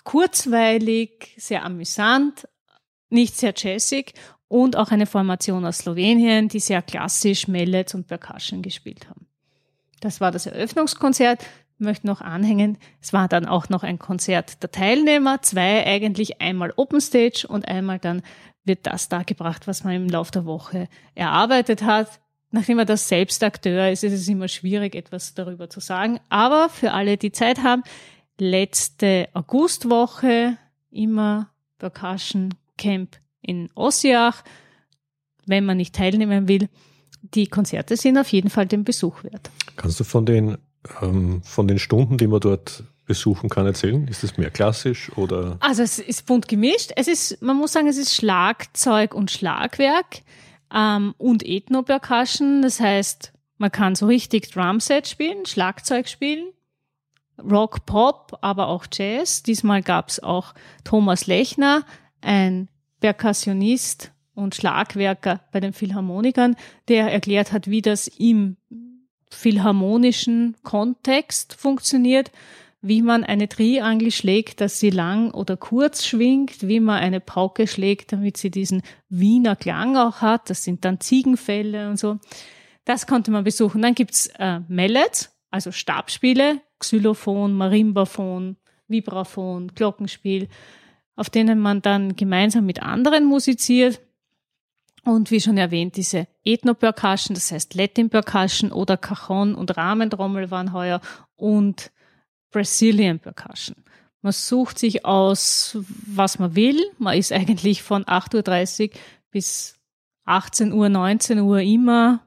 kurzweilig, 0.04 1.36
sehr 1.38 1.64
amüsant, 1.64 2.48
nicht 3.10 3.36
sehr 3.36 3.54
jazzig 3.56 4.14
und 4.52 4.76
auch 4.76 4.92
eine 4.92 5.06
Formation 5.06 5.66
aus 5.66 5.78
Slowenien, 5.80 6.50
die 6.50 6.60
sehr 6.60 6.82
klassisch 6.82 7.48
Mellets 7.48 7.96
und 7.96 8.08
Percussion 8.08 8.62
gespielt 8.62 9.08
haben. 9.10 9.26
Das 10.02 10.20
war 10.20 10.32
das 10.32 10.46
Eröffnungskonzert. 10.46 11.42
Ich 11.42 11.80
möchte 11.80 12.06
noch 12.06 12.20
anhängen, 12.20 12.78
es 13.02 13.14
war 13.14 13.30
dann 13.30 13.46
auch 13.46 13.70
noch 13.70 13.84
ein 13.84 13.98
Konzert 13.98 14.62
der 14.62 14.70
Teilnehmer, 14.70 15.42
zwei 15.42 15.86
eigentlich, 15.86 16.42
einmal 16.42 16.74
Open 16.76 17.00
Stage 17.00 17.46
und 17.48 17.66
einmal 17.66 17.98
dann 17.98 18.24
wird 18.66 18.86
das 18.88 19.08
dargebracht, 19.08 19.68
was 19.68 19.86
man 19.86 19.94
im 19.94 20.10
Laufe 20.10 20.34
der 20.34 20.46
Woche 20.46 20.90
erarbeitet 21.16 21.84
hat. 21.84 22.20
Nachdem 22.52 22.78
er 22.78 22.86
das 22.86 23.08
selbst 23.08 23.46
Akteur 23.46 23.90
ist, 23.90 24.04
ist 24.04 24.12
es 24.12 24.28
immer 24.28 24.50
schwierig, 24.50 24.96
etwas 24.96 25.34
darüber 25.34 25.70
zu 25.70 25.80
sagen. 25.80 26.20
Aber 26.28 26.68
für 26.68 26.92
alle, 26.92 27.16
die 27.16 27.32
Zeit 27.32 27.64
haben, 27.64 27.84
letzte 28.38 29.30
Augustwoche 29.34 30.58
immer 30.92 31.50
Percussion 31.80 32.54
Camp 32.78 33.22
in 33.42 33.70
Ossiach, 33.76 34.44
wenn 35.46 35.66
man 35.66 35.78
nicht 35.78 35.96
teilnehmen 35.96 36.48
will. 36.48 36.70
Die 37.22 37.48
Konzerte 37.48 37.98
sind 37.98 38.18
auf 38.18 38.28
jeden 38.30 38.50
Fall 38.50 38.66
den 38.66 38.84
Besuch 38.84 39.24
wert. 39.24 39.50
Kannst 39.76 40.00
du 40.00 40.04
von 40.04 40.26
den, 40.26 40.58
ähm, 41.02 41.42
von 41.44 41.68
den 41.68 41.80
Stunden, 41.80 42.18
die 42.18 42.28
man 42.28 42.40
dort 42.40 42.84
besuchen 43.06 43.50
kann, 43.50 43.66
erzählen? 43.66 44.08
Ist 44.08 44.24
das 44.24 44.38
mehr 44.38 44.50
klassisch 44.50 45.12
oder? 45.18 45.58
Also 45.60 45.84
es 45.84 46.00
ist 46.00 46.26
bunt 46.26 46.48
gemischt. 46.48 46.92
Es 46.96 47.08
ist, 47.08 47.42
man 47.42 47.58
muss 47.58 47.74
sagen, 47.74 47.88
es 47.88 47.98
ist 47.98 48.16
Schlagzeug 48.16 49.14
und 49.14 49.32
Schlagwerk 49.32 50.22
ähm, 50.74 51.14
und 51.18 51.46
Ethno-Percussion. 51.46 52.62
Das 52.62 52.80
heißt, 52.80 53.34
man 53.58 53.72
kann 53.72 53.96
so 53.96 54.08
richtig 54.08 54.50
Drumset 54.52 55.08
spielen, 55.08 55.46
Schlagzeug 55.46 56.08
spielen, 56.08 56.54
Rock, 57.38 57.86
Pop, 57.86 58.38
aber 58.42 58.68
auch 58.68 58.86
Jazz. 58.92 59.44
Diesmal 59.44 59.82
gab 59.82 60.10
es 60.10 60.22
auch 60.22 60.54
Thomas 60.84 61.28
Lechner, 61.28 61.84
ein 62.22 62.70
Perkussionist 63.02 64.12
und 64.34 64.56
Schlagwerker 64.56 65.42
bei 65.52 65.60
den 65.60 65.74
Philharmonikern, 65.74 66.56
der 66.88 67.12
erklärt 67.12 67.52
hat, 67.52 67.70
wie 67.70 67.82
das 67.82 68.08
im 68.08 68.56
philharmonischen 69.30 70.56
Kontext 70.64 71.54
funktioniert, 71.54 72.32
wie 72.82 73.02
man 73.02 73.24
eine 73.24 73.48
Triangel 73.48 74.12
schlägt, 74.12 74.60
dass 74.62 74.80
sie 74.80 74.90
lang 74.90 75.32
oder 75.32 75.56
kurz 75.58 76.06
schwingt, 76.06 76.68
wie 76.68 76.80
man 76.80 77.00
eine 77.00 77.20
Pauke 77.20 77.68
schlägt, 77.68 78.12
damit 78.12 78.38
sie 78.38 78.50
diesen 78.50 78.82
Wiener 79.10 79.56
Klang 79.56 79.98
auch 79.98 80.22
hat. 80.22 80.50
Das 80.50 80.64
sind 80.64 80.84
dann 80.84 81.00
Ziegenfälle 81.00 81.90
und 81.90 81.98
so. 81.98 82.18
Das 82.86 83.06
konnte 83.06 83.30
man 83.30 83.44
besuchen. 83.44 83.82
Dann 83.82 83.94
gibt's 83.94 84.28
äh, 84.40 84.62
Mallets, 84.68 85.32
also 85.52 85.72
Stabspiele, 85.72 86.62
Xylophon, 86.80 87.54
Marimbaphon, 87.54 88.58
Vibraphon, 88.88 89.72
Glockenspiel, 89.76 90.48
auf 91.22 91.30
denen 91.30 91.60
man 91.60 91.84
dann 91.84 92.16
gemeinsam 92.16 92.66
mit 92.66 92.82
anderen 92.82 93.26
musiziert. 93.26 94.02
Und 95.04 95.30
wie 95.30 95.40
schon 95.40 95.56
erwähnt, 95.56 95.96
diese 95.96 96.28
Ethno-Percussion, 96.44 97.36
das 97.36 97.52
heißt 97.52 97.76
Latin-Percussion 97.76 98.72
oder 98.72 98.98
Cajon 98.98 99.54
und 99.54 99.78
Rahmentrommel 99.78 100.50
waren 100.50 100.74
heuer 100.74 101.00
und 101.36 101.92
Brazilian 102.50 103.20
Percussion. 103.20 103.76
Man 104.24 104.32
sucht 104.32 104.80
sich 104.80 105.06
aus, 105.06 105.78
was 106.08 106.40
man 106.40 106.56
will. 106.56 106.84
Man 106.98 107.16
ist 107.16 107.32
eigentlich 107.32 107.84
von 107.84 108.04
8.30 108.06 108.90
Uhr 108.90 109.00
bis 109.30 109.76
18 110.26 110.74
Uhr, 110.74 110.90
19 110.90 111.40
Uhr 111.40 111.60
immer 111.60 112.26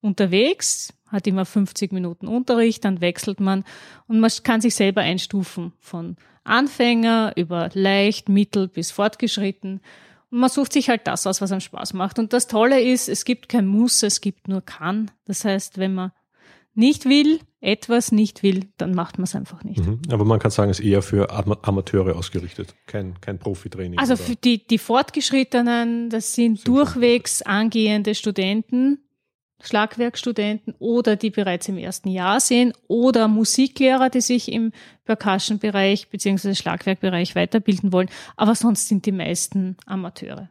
unterwegs, 0.00 0.92
hat 1.10 1.26
immer 1.26 1.44
50 1.44 1.92
Minuten 1.92 2.28
Unterricht, 2.28 2.84
dann 2.84 3.00
wechselt 3.00 3.40
man 3.40 3.64
und 4.06 4.20
man 4.20 4.30
kann 4.42 4.60
sich 4.60 4.74
selber 4.74 5.02
einstufen 5.02 5.72
von 5.78 6.16
Anfänger 6.44 7.32
über 7.36 7.70
leicht, 7.74 8.28
mittel 8.28 8.68
bis 8.68 8.90
fortgeschritten. 8.90 9.80
Und 10.30 10.38
man 10.38 10.48
sucht 10.48 10.72
sich 10.72 10.88
halt 10.88 11.06
das 11.06 11.26
aus, 11.26 11.40
was 11.40 11.52
einem 11.52 11.60
Spaß 11.60 11.92
macht. 11.92 12.18
Und 12.18 12.32
das 12.32 12.46
Tolle 12.46 12.80
ist, 12.80 13.08
es 13.08 13.24
gibt 13.24 13.48
kein 13.48 13.66
Muss, 13.66 14.02
es 14.02 14.20
gibt 14.20 14.48
nur 14.48 14.60
kann. 14.60 15.10
Das 15.26 15.44
heißt, 15.44 15.78
wenn 15.78 15.94
man 15.94 16.12
nicht 16.74 17.04
will, 17.04 17.40
etwas 17.60 18.10
nicht 18.10 18.42
will, 18.42 18.68
dann 18.78 18.94
macht 18.94 19.18
man 19.18 19.24
es 19.24 19.34
einfach 19.34 19.64
nicht. 19.64 19.84
Mhm. 19.84 20.00
Aber 20.10 20.24
man 20.24 20.38
kann 20.38 20.50
sagen, 20.50 20.70
es 20.70 20.80
ist 20.80 20.86
eher 20.86 21.02
für 21.02 21.30
Amateure 21.30 22.16
ausgerichtet, 22.16 22.74
kein, 22.86 23.20
kein 23.20 23.38
Profitraining. 23.38 23.98
Also 23.98 24.16
für 24.16 24.36
die, 24.36 24.66
die 24.66 24.78
Fortgeschrittenen, 24.78 26.08
das 26.10 26.34
sind, 26.34 26.58
sind 26.58 26.68
durchwegs 26.68 27.42
angehende 27.42 28.14
Studenten, 28.14 28.98
Schlagwerkstudenten 29.62 30.74
oder 30.78 31.16
die 31.16 31.30
bereits 31.30 31.68
im 31.68 31.78
ersten 31.78 32.08
Jahr 32.08 32.40
sind 32.40 32.74
oder 32.88 33.28
Musiklehrer, 33.28 34.10
die 34.10 34.20
sich 34.20 34.50
im 34.50 34.72
Percussion-Bereich 35.04 36.08
bzw. 36.08 36.54
Schlagwerkbereich 36.54 37.34
weiterbilden 37.34 37.92
wollen. 37.92 38.10
Aber 38.36 38.54
sonst 38.54 38.88
sind 38.88 39.06
die 39.06 39.12
meisten 39.12 39.76
Amateure. 39.86 40.50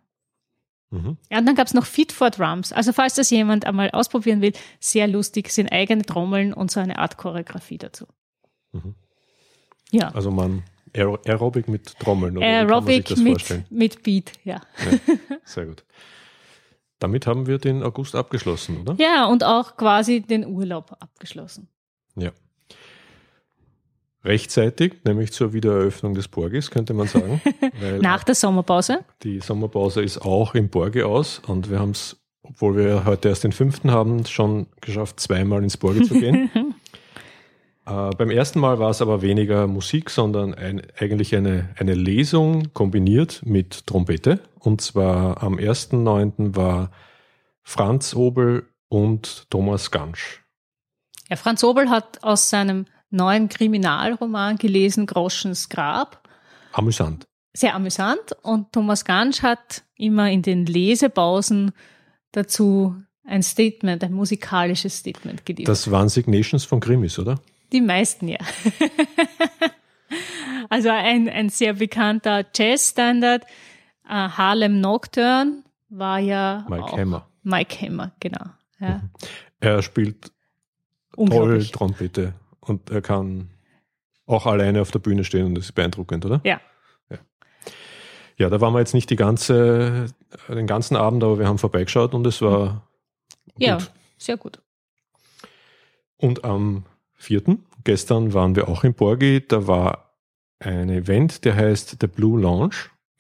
Mhm. 0.92 1.18
Ja, 1.30 1.40
und 1.40 1.46
dann 1.46 1.56
gab's 1.56 1.74
noch 1.74 1.86
Fit 1.86 2.12
for 2.12 2.30
Drums. 2.30 2.72
Also 2.74 2.94
falls 2.94 3.16
das 3.16 3.30
jemand 3.30 3.66
einmal 3.66 3.92
ausprobieren 3.92 4.42
will, 4.42 4.54
sehr 4.80 5.08
lustig, 5.08 5.50
sind 5.52 5.72
eigene 5.72 6.04
Trommeln 6.04 6.54
und 6.54 6.72
so 6.72 6.80
eine 6.80 6.98
Art 6.98 7.18
Choreografie 7.18 7.78
dazu. 7.78 8.06
Mhm. 8.72 8.96
Ja. 9.92 10.10
Also 10.10 10.32
man 10.32 10.64
Aerobic 10.94 11.68
mit 11.68 12.00
Trommeln 12.00 12.38
oder 12.38 12.46
Aerobic 12.46 13.16
mit, 13.18 13.72
mit 13.72 14.04
Beat, 14.04 14.32
ja. 14.44 14.62
ja. 14.78 15.18
Sehr 15.46 15.66
gut. 15.68 15.84
Damit 17.00 17.28
haben 17.28 17.48
wir 17.48 17.58
den 17.58 17.82
August 17.82 18.16
abgeschlossen, 18.16 18.82
oder? 18.82 18.96
Ja, 19.00 19.26
und 19.26 19.44
auch 19.44 19.78
quasi 19.78 20.22
den 20.22 20.46
Urlaub 20.46 20.96
abgeschlossen. 21.00 21.70
Ja 22.16 22.32
rechtzeitig, 24.24 24.98
nämlich 25.06 25.32
zur 25.32 25.54
Wiedereröffnung 25.54 26.14
des 26.14 26.28
Borges, 26.28 26.72
könnte 26.72 26.94
man 26.94 27.08
sagen. 27.08 27.42
Nach 28.02 28.24
der 28.24 28.36
Sommerpause? 28.36 29.00
Die 29.24 29.40
Sommerpause 29.40 30.02
ist 30.02 30.20
auch 30.20 30.56
im 30.56 30.70
Borge 30.70 31.06
aus 31.06 31.40
und 31.40 31.70
wir 31.70 31.80
haben 31.80 31.92
es, 31.92 32.18
obwohl 32.44 32.76
wir 32.76 33.06
heute 33.06 33.30
erst 33.30 33.44
den 33.44 33.52
fünften 33.52 33.92
haben, 33.92 34.26
schon 34.26 34.68
geschafft, 34.82 35.20
zweimal 35.20 35.64
ins 35.64 35.78
Borge 35.78 36.04
zu 36.04 36.16
gehen. 36.16 36.50
äh, 37.90 38.16
beim 38.16 38.30
ersten 38.30 38.60
Mal 38.60 38.80
war 38.80 38.90
es 38.90 39.02
aber 39.02 39.22
weniger 39.22 39.68
Musik, 39.68 40.10
sondern 40.10 40.54
ein, 40.54 40.82
eigentlich 40.98 41.36
eine, 41.36 41.70
eine 41.78 41.96
Lesung 41.96 42.74
kombiniert 42.74 43.42
mit 43.46 43.88
Trompete. 43.88 44.42
Und 44.60 44.82
zwar 44.82 45.42
am 45.42 45.56
1.9. 45.56 46.56
war 46.56 46.92
Franz 47.64 48.16
Obel 48.16 48.68
und 48.90 49.50
Thomas 49.50 49.92
Gansch. 49.92 50.44
Ja, 51.30 51.36
Franz 51.36 51.64
Obel 51.64 51.90
hat 51.90 52.24
aus 52.24 52.50
seinem 52.50 52.86
neuen 53.10 53.50
Kriminalroman 53.50 54.58
gelesen, 54.58 55.06
Groschens 55.06 55.70
Grab. 55.70 56.28
Amüsant. 56.74 57.28
Sehr 57.54 57.76
amüsant. 57.76 58.36
Und 58.44 58.72
Thomas 58.72 59.06
Gansch 59.06 59.42
hat 59.42 59.84
immer 59.96 60.30
in 60.30 60.42
den 60.42 60.66
Lesepausen 60.66 61.72
dazu 62.32 62.96
ein 63.26 63.44
Statement, 63.44 64.04
ein 64.04 64.14
musikalisches 64.14 64.98
Statement 64.98 65.46
geliefert. 65.46 65.70
Das 65.70 65.90
waren 65.92 66.10
Signations 66.10 66.66
von 66.66 66.80
Krimis, 66.80 67.18
oder? 67.20 67.40
Die 67.72 67.82
meisten, 67.82 68.28
ja. 68.28 68.40
also 70.70 70.90
ein, 70.90 71.30
ein 71.30 71.50
sehr 71.50 71.74
bekannter 71.74 72.46
Jazz-Standard. 72.54 73.44
Uh, 74.06 74.38
Harlem 74.38 74.82
Nocturne 74.82 75.64
war 75.90 76.20
ja 76.20 76.66
Mike 76.68 76.98
Hammer. 76.98 77.28
Mike 77.44 77.86
Hammer, 77.86 78.12
genau. 78.20 78.46
Ja. 78.80 78.98
Mhm. 78.98 79.10
Er 79.60 79.82
spielt 79.84 80.32
toll 81.16 81.64
Trompete. 81.66 82.34
Und 82.60 82.90
er 82.90 83.02
kann 83.02 83.50
auch 84.26 84.46
alleine 84.46 84.82
auf 84.82 84.92
der 84.92 85.00
Bühne 85.00 85.24
stehen 85.24 85.46
und 85.46 85.56
das 85.56 85.66
ist 85.66 85.72
beeindruckend, 85.74 86.26
oder? 86.26 86.42
Ja. 86.44 86.60
Ja, 87.10 87.18
ja 88.38 88.50
da 88.50 88.62
waren 88.62 88.74
wir 88.74 88.80
jetzt 88.80 88.94
nicht 88.94 89.10
die 89.10 89.16
ganze, 89.16 90.08
den 90.48 90.68
ganzen 90.68 90.96
Abend, 90.96 91.24
aber 91.24 91.40
wir 91.40 91.48
haben 91.48 91.58
vorbeigeschaut 91.58 92.14
und 92.14 92.26
es 92.28 92.42
war 92.42 92.88
gut. 93.54 93.58
Ja, 93.58 93.78
sehr 94.18 94.38
gut. 94.38 94.62
Und 96.18 96.44
am 96.44 96.86
vierten, 97.20 97.66
gestern 97.84 98.34
waren 98.34 98.56
wir 98.56 98.68
auch 98.68 98.84
in 98.84 98.94
Borgi, 98.96 99.44
da 99.48 99.68
war 99.68 100.16
ein 100.60 100.90
Event, 100.90 101.46
der 101.46 101.56
heißt 101.56 101.98
The 102.02 102.08
Blue 102.08 102.42
Lounge. 102.42 102.76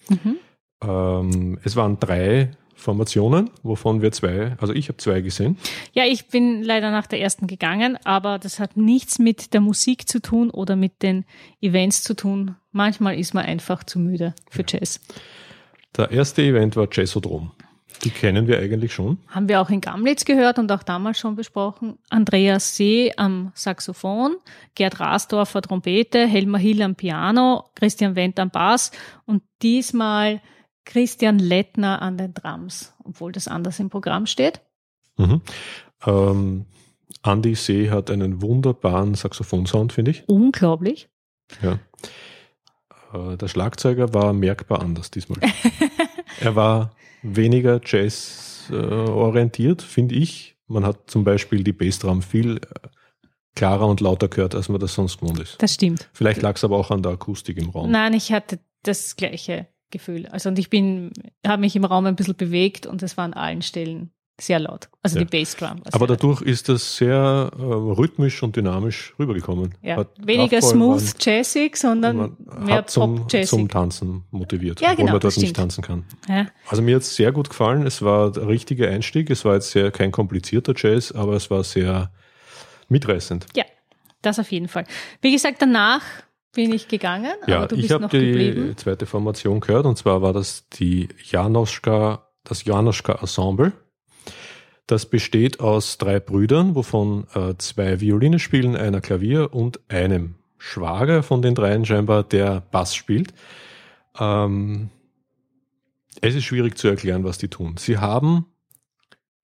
Mhm. 0.10 0.38
Ähm, 0.84 1.60
es 1.64 1.76
waren 1.76 2.00
drei 2.00 2.52
Formationen, 2.76 3.50
wovon 3.62 4.02
wir 4.02 4.12
zwei, 4.12 4.56
also 4.60 4.74
ich 4.74 4.88
habe 4.88 4.98
zwei 4.98 5.22
gesehen. 5.22 5.58
Ja, 5.94 6.06
ich 6.06 6.28
bin 6.28 6.64
leider 6.64 6.92
nach 6.92 7.08
der 7.08 7.20
ersten 7.20 7.46
gegangen, 7.46 7.98
aber 8.06 8.40
das 8.40 8.60
hat 8.60 8.78
nichts 8.78 9.20
mit 9.20 9.54
der 9.54 9.62
Musik 9.62 10.08
zu 10.08 10.22
tun 10.22 10.50
oder 10.50 10.76
mit 10.76 11.02
den 11.04 11.26
Events 11.62 12.04
zu 12.04 12.16
tun. 12.16 12.56
Manchmal 12.72 13.20
ist 13.20 13.34
man 13.34 13.46
einfach 13.46 13.84
zu 13.84 14.00
müde 14.00 14.34
für 14.50 14.62
ja. 14.62 14.80
Jazz. 14.80 15.02
Der 15.98 16.12
erste 16.12 16.42
Event 16.42 16.76
war 16.76 16.88
Jazzodrom. 16.90 17.52
Die 18.04 18.10
kennen 18.10 18.48
wir 18.48 18.60
eigentlich 18.60 18.94
schon. 18.94 19.18
Haben 19.28 19.50
wir 19.50 19.60
auch 19.60 19.70
in 19.70 19.82
Gamlitz 19.82 20.24
gehört 20.24 20.58
und 20.58 20.72
auch 20.72 20.84
damals 20.84 21.20
schon 21.20 21.36
besprochen. 21.36 21.98
Andreas 22.10 22.76
See 22.76 23.12
am 23.18 23.52
Saxophon, 23.56 24.38
Gerd 24.76 25.00
Rasdorfer 25.00 25.62
Trompete, 25.62 26.26
Helmer 26.26 26.60
Hill 26.60 26.82
am 26.82 26.96
Piano, 26.96 27.66
Christian 27.76 28.16
Wendt 28.16 28.40
am 28.40 28.52
Bass 28.52 28.92
und 29.26 29.44
diesmal 29.62 30.42
Christian 30.86 31.40
Lettner 31.40 32.02
an 32.02 32.18
den 32.18 32.34
Drums, 32.34 32.94
obwohl 33.04 33.32
das 33.32 33.48
anders 33.48 33.80
im 33.80 33.90
Programm 33.90 34.26
steht. 34.26 34.62
Mhm. 35.18 35.42
Ähm, 36.06 36.66
Andy 37.24 37.56
See 37.56 37.90
hat 37.90 38.10
einen 38.10 38.42
wunderbaren 38.42 39.14
Saxophonsound, 39.14 39.92
finde 39.92 40.12
ich. 40.12 40.24
Unglaublich. 40.28 41.10
Ja. 41.62 41.80
Äh, 43.14 43.38
der 43.38 43.48
Schlagzeuger 43.48 44.14
war 44.14 44.34
merkbar 44.34 44.82
anders 44.82 45.12
diesmal. 45.12 45.40
er 46.40 46.56
war 46.56 46.92
weniger 47.22 47.82
Jazz 47.84 48.70
äh, 48.72 48.76
orientiert, 48.76 49.82
finde 49.82 50.16
ich. 50.16 50.56
Man 50.68 50.86
hat 50.86 51.10
zum 51.10 51.24
Beispiel 51.24 51.64
die 51.64 51.74
Bassdrum 51.74 52.22
viel 52.22 52.58
äh, 52.58 52.88
klarer 53.56 53.88
und 53.88 54.00
lauter 54.02 54.28
gehört, 54.28 54.56
als 54.56 54.70
man 54.70 54.80
das 54.80 54.94
sonst 54.94 55.20
gewohnt 55.20 55.40
ist. 55.40 55.62
Das 55.62 55.74
stimmt. 55.74 56.10
Vielleicht 56.14 56.42
lag 56.42 56.56
es 56.56 56.64
aber 56.64 56.78
auch 56.78 56.92
an 56.92 57.04
der 57.04 57.14
Akustik 57.14 57.58
im 57.58 57.70
Raum. 57.70 57.92
Nein, 57.92 58.14
ich 58.14 58.32
hatte 58.32 58.60
das 58.84 59.16
gleiche 59.16 59.68
Gefühl. 59.92 60.28
Also 60.28 60.50
und 60.50 60.60
ich 60.60 60.70
bin, 60.70 61.12
habe 61.46 61.62
mich 61.62 61.76
im 61.76 61.84
Raum 61.84 62.06
ein 62.06 62.16
bisschen 62.16 62.36
bewegt 62.36 62.86
und 62.86 63.04
es 63.04 63.18
war 63.18 63.26
an 63.26 63.34
allen 63.34 63.62
Stellen 63.62 64.12
sehr 64.40 64.60
laut. 64.60 64.90
Also 65.04 65.20
ja. 65.20 65.26
die 65.26 65.38
Bassdrum. 65.38 65.82
Aber 65.92 66.08
dadurch 66.08 66.42
laut. 66.42 66.50
ist 66.50 66.70
das 66.70 66.98
sehr 66.98 67.52
äh, 67.58 67.62
rhythmisch 67.62 68.42
und 68.44 68.56
dynamisch 68.56 69.14
rübergekommen. 69.20 69.76
Ja. 69.82 69.98
Hat 69.98 70.10
Weniger 70.26 70.62
smooth 70.62 71.02
man, 71.02 71.14
jazzig, 71.20 71.78
sondern 71.78 72.38
mehr 72.60 72.86
zum, 72.88 73.18
pop 73.18 73.32
jazzig. 73.32 73.50
zum 73.50 73.70
Tanzen 73.70 74.24
motiviert, 74.32 74.82
ja, 74.82 74.90
obwohl 74.90 75.06
genau, 75.06 75.12
man 75.14 75.22
dort 75.22 75.38
nicht 75.38 75.56
tanzen 75.56 75.84
kann. 75.84 76.06
Ja. 76.28 76.48
Also 76.68 76.82
mir 76.82 76.96
hat 76.96 77.04
es 77.04 77.16
sehr 77.16 77.32
gut 77.32 77.50
gefallen. 77.50 77.86
Es 77.86 78.02
war 78.02 78.32
der 78.32 78.48
richtige 78.48 78.88
Einstieg. 78.90 79.30
Es 79.30 79.46
war 79.46 79.56
jetzt 79.56 79.72
sehr 79.72 79.92
kein 79.92 80.12
komplizierter 80.12 80.74
Jazz, 80.76 81.12
aber 81.12 81.34
es 81.34 81.50
war 81.50 81.64
sehr 81.64 82.12
mitreißend. 82.90 83.46
Ja, 83.56 83.66
das 84.22 84.40
auf 84.40 84.52
jeden 84.52 84.68
Fall. 84.68 84.86
Wie 85.22 85.32
gesagt, 85.32 85.62
danach 85.62 86.02
bin 86.54 86.74
ich 86.74 86.88
gegangen, 86.88 87.34
ja, 87.48 87.58
aber 87.58 87.68
du 87.68 87.76
bist 87.78 87.90
noch 87.90 88.10
geblieben. 88.10 88.40
Ich 88.40 88.58
habe 88.58 88.70
die 88.70 88.76
zweite 88.76 89.06
Formation 89.06 89.60
gehört 89.60 89.86
und 89.86 89.98
zwar 89.98 90.22
war 90.22 90.34
das 90.34 90.68
die 90.70 91.10
Janoschka, 91.24 92.28
das 92.44 92.66
Janoschka 92.66 93.14
Ensemble. 93.22 93.74
Das 94.90 95.06
besteht 95.06 95.60
aus 95.60 96.00
drei 96.00 96.20
Brüdern, 96.20 96.74
wovon 96.74 97.28
äh, 97.36 97.54
zwei 97.60 98.02
Violine 98.02 98.40
spielen, 98.40 98.76
einer 98.76 99.02
Klavier 99.02 99.54
und 99.54 99.80
einem 99.88 100.34
Schwager 100.58 101.22
von 101.22 101.44
den 101.44 101.54
dreien 101.54 101.86
scheinbar, 101.86 102.24
der 102.24 102.62
Bass 102.72 102.96
spielt. 102.96 103.32
Ähm, 104.20 104.90
es 106.22 106.34
ist 106.34 106.46
schwierig 106.46 106.76
zu 106.76 106.88
erklären, 106.88 107.24
was 107.24 107.38
die 107.38 107.50
tun. 107.50 107.78
Sie 107.78 108.00
haben 108.00 108.48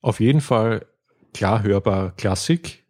auf 0.02 0.20
jeden 0.20 0.42
Fall 0.42 0.88
klar 1.32 1.62
hörbar 1.62 2.16
Klassik, 2.18 2.84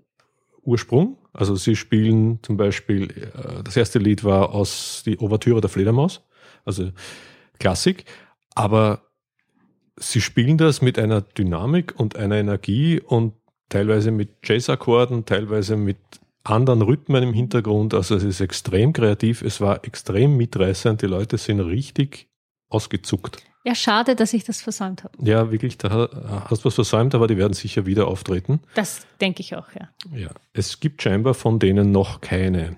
Ursprung. 0.62 1.18
Also 1.34 1.58
sie 1.58 1.76
spielen 1.76 2.40
zum 2.42 2.56
Beispiel, 2.56 3.12
äh, 3.34 3.64
das 3.66 3.76
erste 3.76 4.00
Lied 4.00 4.24
war 4.24 4.52
aus 4.52 5.04
die 5.06 5.20
Ouvertüre 5.20 5.60
der 5.60 5.70
Fledermaus, 5.70 6.22
also 6.64 6.90
Klassik, 7.60 8.06
aber 8.54 9.02
sie 9.98 10.22
spielen 10.22 10.58
das 10.58 10.82
mit 10.82 11.00
einer 11.00 11.22
Dynamik 11.22 11.94
und 11.98 12.16
einer 12.16 12.36
Energie 12.36 13.00
und 13.00 13.34
teilweise 13.70 14.12
mit 14.12 14.30
Jazz-Akkorden, 14.44 15.26
teilweise 15.26 15.76
mit 15.76 15.98
anderen 16.44 16.82
Rhythmen 16.82 17.24
im 17.24 17.34
Hintergrund. 17.34 17.94
Also 17.94 18.16
es 18.16 18.24
ist 18.24 18.42
extrem 18.42 18.94
kreativ, 18.94 19.42
es 19.42 19.62
war 19.62 19.84
extrem 19.86 20.38
mitreißend, 20.38 21.02
die 21.02 21.08
Leute 21.08 21.38
sind 21.38 21.60
richtig 21.60 22.28
ausgezuckt. 22.70 23.38
Ja, 23.64 23.74
schade, 23.74 24.16
dass 24.16 24.34
ich 24.34 24.44
das 24.44 24.62
versäumt 24.62 25.04
habe. 25.04 25.18
Ja, 25.20 25.52
wirklich, 25.52 25.80
da 25.80 25.90
hast 26.48 26.64
du 26.64 26.66
was 26.68 26.76
versäumt, 26.76 27.16
aber 27.16 27.26
die 27.26 27.38
werden 27.38 27.54
sicher 27.54 27.88
wieder 27.88 28.08
auftreten. 28.08 28.60
Das 28.76 29.08
denke 29.20 29.42
ich 29.42 29.56
auch, 29.56 29.70
ja. 29.74 29.90
Ja, 30.16 30.30
es 30.54 30.80
gibt 30.80 31.02
scheinbar 31.02 31.34
von 31.34 31.58
denen 31.58 31.92
noch 31.92 32.22
keine 32.22 32.78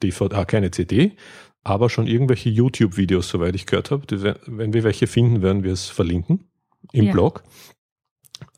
DVD, 0.00 0.36
ah, 0.36 0.44
keine 0.44 0.70
CD, 0.70 1.16
aber 1.64 1.90
schon 1.90 2.06
irgendwelche 2.06 2.50
YouTube-Videos, 2.50 3.28
soweit 3.28 3.56
ich 3.56 3.66
gehört 3.66 3.90
habe. 3.90 4.04
Wenn 4.46 4.72
wir 4.72 4.84
welche 4.84 5.08
finden, 5.08 5.42
werden 5.42 5.64
wir 5.64 5.72
es 5.72 5.88
verlinken 5.88 6.47
im 6.92 7.06
ja. 7.06 7.12
Blog. 7.12 7.42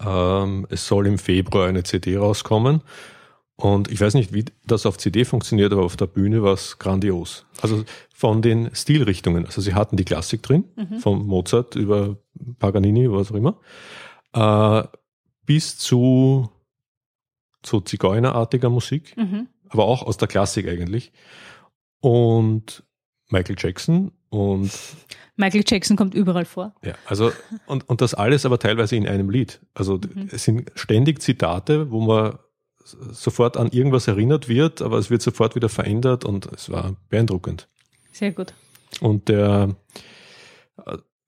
Ähm, 0.05 0.67
es 0.71 0.87
soll 0.87 1.07
im 1.07 1.19
Februar 1.19 1.69
eine 1.69 1.83
CD 1.83 2.17
rauskommen. 2.17 2.83
Und 3.57 3.91
ich 3.91 4.01
weiß 4.01 4.15
nicht, 4.15 4.33
wie 4.33 4.47
das 4.67 4.87
auf 4.87 4.97
CD 4.97 5.25
funktioniert, 5.25 5.73
aber 5.73 5.85
auf 5.85 5.97
der 5.97 6.07
Bühne 6.07 6.43
war 6.43 6.55
es 6.55 6.79
grandios. 6.79 7.45
Also 7.61 7.85
von 8.15 8.41
den 8.41 8.75
Stilrichtungen. 8.75 9.45
Also 9.45 9.61
sie 9.61 9.75
hatten 9.75 9.97
die 9.97 10.05
Klassik 10.05 10.43
drin, 10.43 10.65
mhm. 10.77 10.99
von 10.99 11.27
Mozart 11.27 11.77
über 11.77 12.17
Paganini, 12.59 13.11
was 13.11 13.31
auch 13.31 13.35
immer, 13.35 13.59
äh, 14.33 14.89
bis 15.45 15.77
zu, 15.77 16.51
zu 17.63 17.81
Zigeunerartiger 17.83 18.71
Musik, 18.71 19.15
mhm. 19.17 19.49
aber 19.69 19.85
auch 19.85 20.05
aus 20.05 20.17
der 20.17 20.29
Klassik 20.29 20.67
eigentlich. 20.67 21.13
Und 22.01 22.83
Michael 23.29 23.57
Jackson 23.59 24.13
und 24.31 24.71
Michael 25.37 25.65
Jackson 25.67 25.97
kommt 25.97 26.15
überall 26.15 26.45
vor. 26.45 26.75
Ja, 26.85 26.95
also 27.07 27.33
und, 27.67 27.89
und 27.89 28.01
das 28.01 28.15
alles 28.15 28.47
aber 28.47 28.59
teilweise 28.59 28.97
in 28.97 29.07
einem 29.07 29.31
Lied. 29.31 29.61
Also 29.75 29.97
mhm. 29.97 30.29
es 30.33 30.45
sind 30.45 30.71
ständig 30.75 31.21
Zitate, 31.21 31.91
wo 31.91 32.01
man 32.01 32.39
sofort 32.85 33.57
an 33.57 33.71
irgendwas 33.71 34.09
erinnert 34.09 34.49
wird, 34.49 34.83
aber 34.83 34.99
es 34.99 35.11
wird 35.11 35.23
sofort 35.23 35.55
wieder 35.55 35.69
verändert 35.69 36.25
und 36.25 36.47
es 36.47 36.71
war 36.71 36.97
beeindruckend. 37.09 37.69
Sehr 38.13 38.33
gut. 38.33 38.55
Und 39.01 39.29
der 39.29 39.77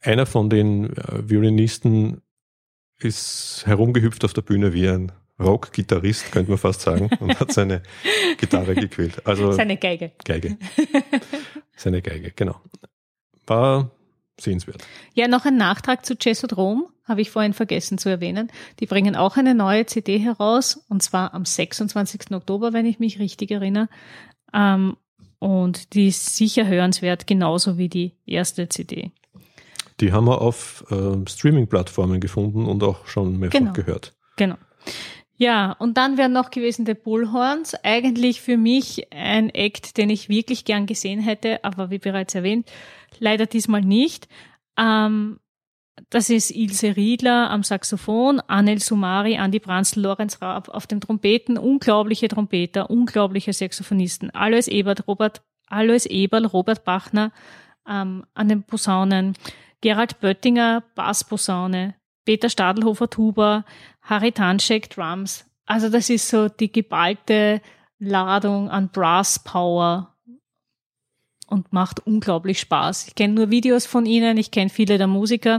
einer 0.01 0.27
von 0.27 0.51
den 0.51 0.97
äh, 0.97 1.29
Violinisten 1.29 2.23
ist 2.99 3.63
herumgehüpft 3.67 4.25
auf 4.25 4.33
der 4.33 4.43
Bühne 4.43 4.75
wie 4.75 4.89
ein 4.89 5.13
Rock-Gitarrist, 5.41 6.31
könnte 6.31 6.51
man 6.51 6.59
fast 6.59 6.83
sagen, 6.83 7.11
und 7.19 7.39
hat 7.41 7.53
seine 7.53 7.83
Gitarre 8.39 8.75
gequält. 8.75 9.27
Also 9.27 9.53
seine 9.53 9.77
Geige. 9.77 10.13
Geige. 10.25 10.57
Seine 11.83 12.01
Geige, 12.01 12.31
genau. 12.31 12.61
War 13.45 13.91
sehenswert. 14.39 14.85
Ja, 15.15 15.27
noch 15.27 15.45
ein 15.45 15.57
Nachtrag 15.57 16.07
zu 16.07 16.15
Jesodrom, 16.15 16.87
habe 17.05 17.21
ich 17.21 17.31
vorhin 17.31 17.55
vergessen 17.55 17.99
zu 17.99 18.09
erwähnen. 18.09 18.53
Die 18.79 18.87
bringen 18.87 19.17
auch 19.17 19.37
eine 19.37 19.55
neue 19.55 19.85
CD 19.87 20.19
heraus, 20.19 20.85
und 20.89 21.03
zwar 21.03 21.35
am 21.35 21.45
26. 21.45 22.31
Oktober, 22.31 22.73
wenn 22.73 22.87
ich 22.87 23.01
mich 23.01 23.19
richtig 23.19 23.51
erinnere. 23.51 23.89
Ähm, 24.55 24.97
und 25.41 25.95
die 25.95 26.07
ist 26.07 26.37
sicher 26.37 26.69
hörenswert, 26.69 27.27
genauso 27.27 27.79
wie 27.79 27.89
die 27.89 28.17
erste 28.27 28.69
CD. 28.69 29.11
Die 30.01 30.13
haben 30.13 30.27
wir 30.27 30.41
auf 30.41 30.85
äh, 30.91 31.29
Streaming-Plattformen 31.29 32.21
gefunden 32.21 32.67
und 32.67 32.85
auch 32.85 33.07
schon 33.07 33.41
mehrfach 33.41 33.59
genau. 33.59 33.73
gehört. 33.73 34.15
Genau. 34.37 34.57
Ja, 35.43 35.73
und 35.73 35.97
dann 35.97 36.19
wären 36.19 36.33
noch 36.33 36.53
gewesen 36.53 36.85
die 36.85 36.95
Bullhorns. 36.95 37.75
Eigentlich 37.83 38.41
für 38.41 38.57
mich 38.57 39.09
ein 39.13 39.51
Act, 39.51 39.97
den 39.97 40.09
ich 40.09 40.29
wirklich 40.29 40.65
gern 40.65 40.87
gesehen 40.87 41.19
hätte, 41.19 41.65
aber 41.65 41.91
wie 41.91 41.99
bereits 41.99 42.37
erwähnt, 42.37 42.71
leider 43.19 43.47
diesmal 43.47 43.81
nicht. 43.81 44.29
Ähm, 44.79 45.41
das 46.11 46.31
ist 46.31 46.53
Ilse 46.53 46.97
Riedler 46.97 47.51
am 47.51 47.65
Saxophon, 47.65 48.39
Anel 48.47 48.79
Sumari, 48.79 49.37
Andi 49.37 49.59
Branzel, 49.59 50.05
Lorenz 50.05 50.41
Raab 50.41 50.69
auf 50.69 50.87
dem 50.87 51.01
Trompeten, 51.01 51.59
unglaubliche 51.59 52.29
Trompeter, 52.29 52.89
unglaubliche 52.89 53.53
Saxophonisten, 53.53 54.31
Alois 54.31 54.69
Ebert, 54.69 55.09
Robert, 55.09 55.43
Alois 55.67 56.07
Eberl, 56.07 56.47
Robert 56.47 56.85
Bachner 56.85 57.33
ähm, 57.89 58.25
an 58.35 58.47
den 58.49 58.63
Posaunen, 58.63 59.37
Gerald 59.81 60.21
Böttinger, 60.21 60.85
Bassposaune, 60.95 61.97
Peter 62.25 62.49
Stadelhofer 62.49 63.11
Tuba, 63.11 63.65
Harry 64.03 64.33
Tanschek 64.33 64.91
Drums. 64.91 65.45
Also 65.67 65.89
das 65.89 66.11
ist 66.11 66.29
so 66.29 66.49
die 66.49 66.71
geballte 66.71 67.61
Ladung 67.99 68.69
an 68.69 68.91
Brass 68.91 69.39
Power 69.39 70.15
und 71.47 71.73
macht 71.73 72.05
unglaublich 72.07 72.61
Spaß. 72.61 73.09
Ich 73.09 73.15
kenne 73.15 73.35
nur 73.35 73.51
Videos 73.51 73.87
von 73.87 74.07
ihnen, 74.07 74.37
ich 74.37 74.51
kenne 74.51 74.71
viele 74.71 74.99
der 74.99 75.07
Musiker, 75.07 75.59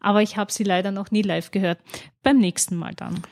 aber 0.00 0.22
ich 0.22 0.36
habe 0.36 0.52
sie 0.52 0.64
leider 0.64 0.90
noch 0.90 1.10
nie 1.10 1.22
live 1.22 1.50
gehört. 1.50 1.78
Beim 2.22 2.38
nächsten 2.38 2.76
Mal 2.76 2.94
dann. 2.94 3.22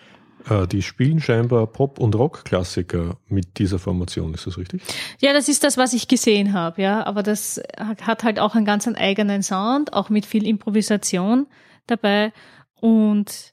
Äh, 0.48 0.66
die 0.66 0.82
spielen 0.82 1.20
scheinbar 1.20 1.66
Pop- 1.66 1.98
und 1.98 2.14
Rock-Klassiker 2.14 3.16
mit 3.28 3.58
dieser 3.58 3.78
Formation, 3.78 4.34
ist 4.34 4.46
das 4.46 4.58
richtig? 4.58 4.82
Ja, 5.20 5.32
das 5.32 5.48
ist 5.48 5.64
das, 5.64 5.76
was 5.76 5.92
ich 5.92 6.08
gesehen 6.08 6.52
habe, 6.52 6.82
ja. 6.82 7.04
Aber 7.04 7.22
das 7.22 7.60
hat 7.76 8.24
halt 8.24 8.38
auch 8.38 8.54
einen 8.54 8.64
ganz 8.64 8.88
eigenen 8.88 9.42
Sound, 9.42 9.92
auch 9.92 10.08
mit 10.08 10.26
viel 10.26 10.46
Improvisation 10.46 11.46
dabei. 11.86 12.32
Und 12.80 13.52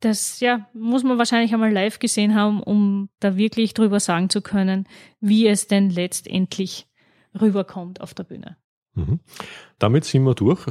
das, 0.00 0.40
ja, 0.40 0.68
muss 0.72 1.04
man 1.04 1.18
wahrscheinlich 1.18 1.52
einmal 1.52 1.72
live 1.72 1.98
gesehen 1.98 2.34
haben, 2.34 2.62
um 2.62 3.08
da 3.20 3.36
wirklich 3.36 3.74
drüber 3.74 4.00
sagen 4.00 4.30
zu 4.30 4.40
können, 4.40 4.88
wie 5.20 5.46
es 5.46 5.66
denn 5.66 5.90
letztendlich 5.90 6.86
rüberkommt 7.38 8.00
auf 8.00 8.14
der 8.14 8.24
Bühne. 8.24 8.56
Mhm. 8.94 9.20
Damit 9.78 10.04
sind 10.04 10.24
wir 10.24 10.34
durch. 10.34 10.66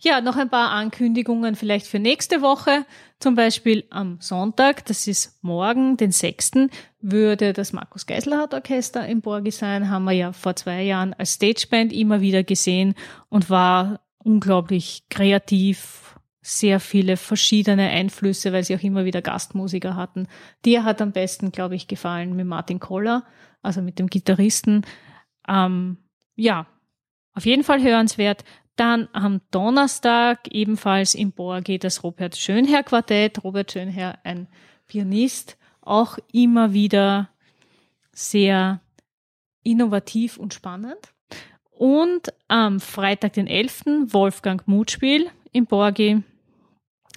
Ja, 0.00 0.20
noch 0.20 0.36
ein 0.36 0.48
paar 0.48 0.70
Ankündigungen 0.70 1.56
vielleicht 1.56 1.88
für 1.88 1.98
nächste 1.98 2.40
Woche. 2.40 2.86
Zum 3.18 3.34
Beispiel 3.34 3.84
am 3.90 4.18
Sonntag, 4.20 4.86
das 4.86 5.08
ist 5.08 5.42
morgen, 5.42 5.96
den 5.96 6.12
6., 6.12 6.68
würde 7.00 7.52
das 7.52 7.72
Markus 7.72 8.06
Geiselhardt 8.06 8.54
Orchester 8.54 9.08
im 9.08 9.22
Borgi 9.22 9.50
sein. 9.50 9.90
Haben 9.90 10.04
wir 10.04 10.12
ja 10.12 10.32
vor 10.32 10.54
zwei 10.54 10.82
Jahren 10.82 11.14
als 11.14 11.34
Stageband 11.34 11.92
immer 11.92 12.20
wieder 12.20 12.44
gesehen 12.44 12.94
und 13.28 13.50
war 13.50 14.00
unglaublich 14.18 15.02
kreativ, 15.10 16.17
sehr 16.40 16.80
viele 16.80 17.16
verschiedene 17.16 17.88
Einflüsse, 17.88 18.52
weil 18.52 18.64
sie 18.64 18.76
auch 18.76 18.82
immer 18.82 19.04
wieder 19.04 19.22
Gastmusiker 19.22 19.96
hatten. 19.96 20.28
Dir 20.64 20.84
hat 20.84 21.02
am 21.02 21.12
besten, 21.12 21.52
glaube 21.52 21.74
ich, 21.74 21.88
gefallen 21.88 22.36
mit 22.36 22.46
Martin 22.46 22.80
Koller, 22.80 23.24
also 23.62 23.82
mit 23.82 23.98
dem 23.98 24.06
Gitarristen. 24.06 24.82
Ähm, 25.48 25.98
ja, 26.36 26.66
auf 27.34 27.44
jeden 27.44 27.64
Fall 27.64 27.82
hörenswert. 27.82 28.44
Dann 28.76 29.08
am 29.12 29.40
Donnerstag 29.50 30.46
ebenfalls 30.50 31.14
im 31.14 31.32
Borgi 31.32 31.78
das 31.78 32.04
Robert 32.04 32.36
Schönherr 32.36 32.84
Quartett. 32.84 33.42
Robert 33.42 33.72
Schönherr, 33.72 34.18
ein 34.22 34.46
Pianist, 34.86 35.58
auch 35.80 36.18
immer 36.32 36.72
wieder 36.72 37.28
sehr 38.12 38.80
innovativ 39.64 40.36
und 40.36 40.54
spannend. 40.54 41.12
Und 41.70 42.32
am 42.48 42.80
Freitag, 42.80 43.34
den 43.34 43.46
11. 43.46 44.12
Wolfgang 44.12 44.66
Mutspiel 44.66 45.30
im 45.52 45.66
Borgi. 45.66 46.22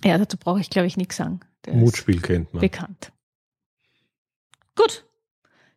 Ja, 0.04 0.18
dazu 0.18 0.38
brauche 0.38 0.60
ich, 0.60 0.70
glaube 0.70 0.88
ich, 0.88 0.98
nichts 0.98 1.18
sagen. 1.18 1.42
Der 1.66 1.74
Mutspiel 1.76 2.22
kennt 2.22 2.54
man. 2.54 2.62
Bekannt. 2.62 3.12
Gut. 4.76 5.06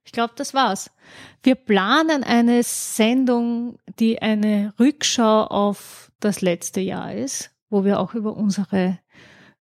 Ich 0.04 0.12
glaube, 0.12 0.34
das 0.36 0.54
war's. 0.54 0.90
Wir 1.42 1.54
planen 1.54 2.24
eine 2.24 2.62
Sendung, 2.62 3.78
die 3.98 4.20
eine 4.20 4.74
Rückschau 4.78 5.44
auf 5.44 6.12
das 6.20 6.40
letzte 6.40 6.80
Jahr 6.80 7.14
ist, 7.14 7.50
wo 7.70 7.84
wir 7.84 8.00
auch 8.00 8.14
über 8.14 8.36
unsere 8.36 8.98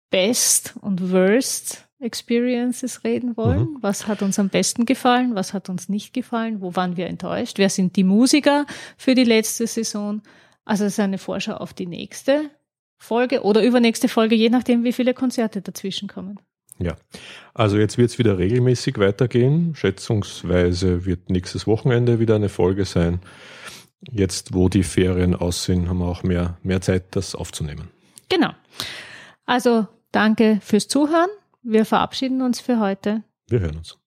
Best 0.09 0.75
und 0.81 1.11
Worst 1.11 1.87
Experiences 1.99 3.03
reden 3.03 3.35
wollen. 3.35 3.73
Mhm. 3.73 3.77
Was 3.81 4.07
hat 4.07 4.21
uns 4.21 4.39
am 4.39 4.49
besten 4.49 4.85
gefallen? 4.85 5.35
Was 5.35 5.53
hat 5.53 5.69
uns 5.69 5.89
nicht 5.89 6.13
gefallen? 6.13 6.61
Wo 6.61 6.75
waren 6.75 6.95
wir 6.95 7.07
enttäuscht? 7.07 7.57
Wer 7.57 7.69
sind 7.69 7.95
die 7.95 8.03
Musiker 8.03 8.65
für 8.97 9.15
die 9.15 9.25
letzte 9.25 9.67
Saison? 9.67 10.21
Also 10.63 10.85
es 10.85 10.93
ist 10.93 10.99
eine 10.99 11.17
Vorschau 11.17 11.55
auf 11.55 11.73
die 11.73 11.87
nächste 11.87 12.49
Folge 12.99 13.43
oder 13.43 13.63
übernächste 13.63 14.07
Folge, 14.07 14.35
je 14.35 14.49
nachdem, 14.49 14.83
wie 14.83 14.93
viele 14.93 15.13
Konzerte 15.13 15.61
dazwischen 15.61 16.07
kommen. 16.07 16.39
Ja, 16.77 16.95
also 17.53 17.77
jetzt 17.77 17.97
wird 17.97 18.11
es 18.11 18.19
wieder 18.19 18.37
regelmäßig 18.37 18.99
weitergehen. 18.99 19.75
Schätzungsweise 19.75 21.05
wird 21.05 21.29
nächstes 21.29 21.67
Wochenende 21.67 22.19
wieder 22.19 22.35
eine 22.35 22.49
Folge 22.49 22.85
sein. 22.85 23.19
Jetzt, 24.09 24.53
wo 24.53 24.69
die 24.69 24.83
Ferien 24.83 25.35
aus 25.35 25.65
sind, 25.65 25.89
haben 25.89 25.99
wir 25.99 26.07
auch 26.07 26.23
mehr, 26.23 26.57
mehr 26.63 26.79
Zeit, 26.79 27.15
das 27.15 27.35
aufzunehmen. 27.35 27.89
Genau. 28.29 28.51
Also 29.45 29.87
danke 30.11 30.59
fürs 30.61 30.87
Zuhören. 30.87 31.29
Wir 31.63 31.83
verabschieden 31.83 32.41
uns 32.41 32.61
für 32.61 32.79
heute. 32.79 33.23
Wir 33.49 33.59
hören 33.59 33.77
uns. 33.77 33.97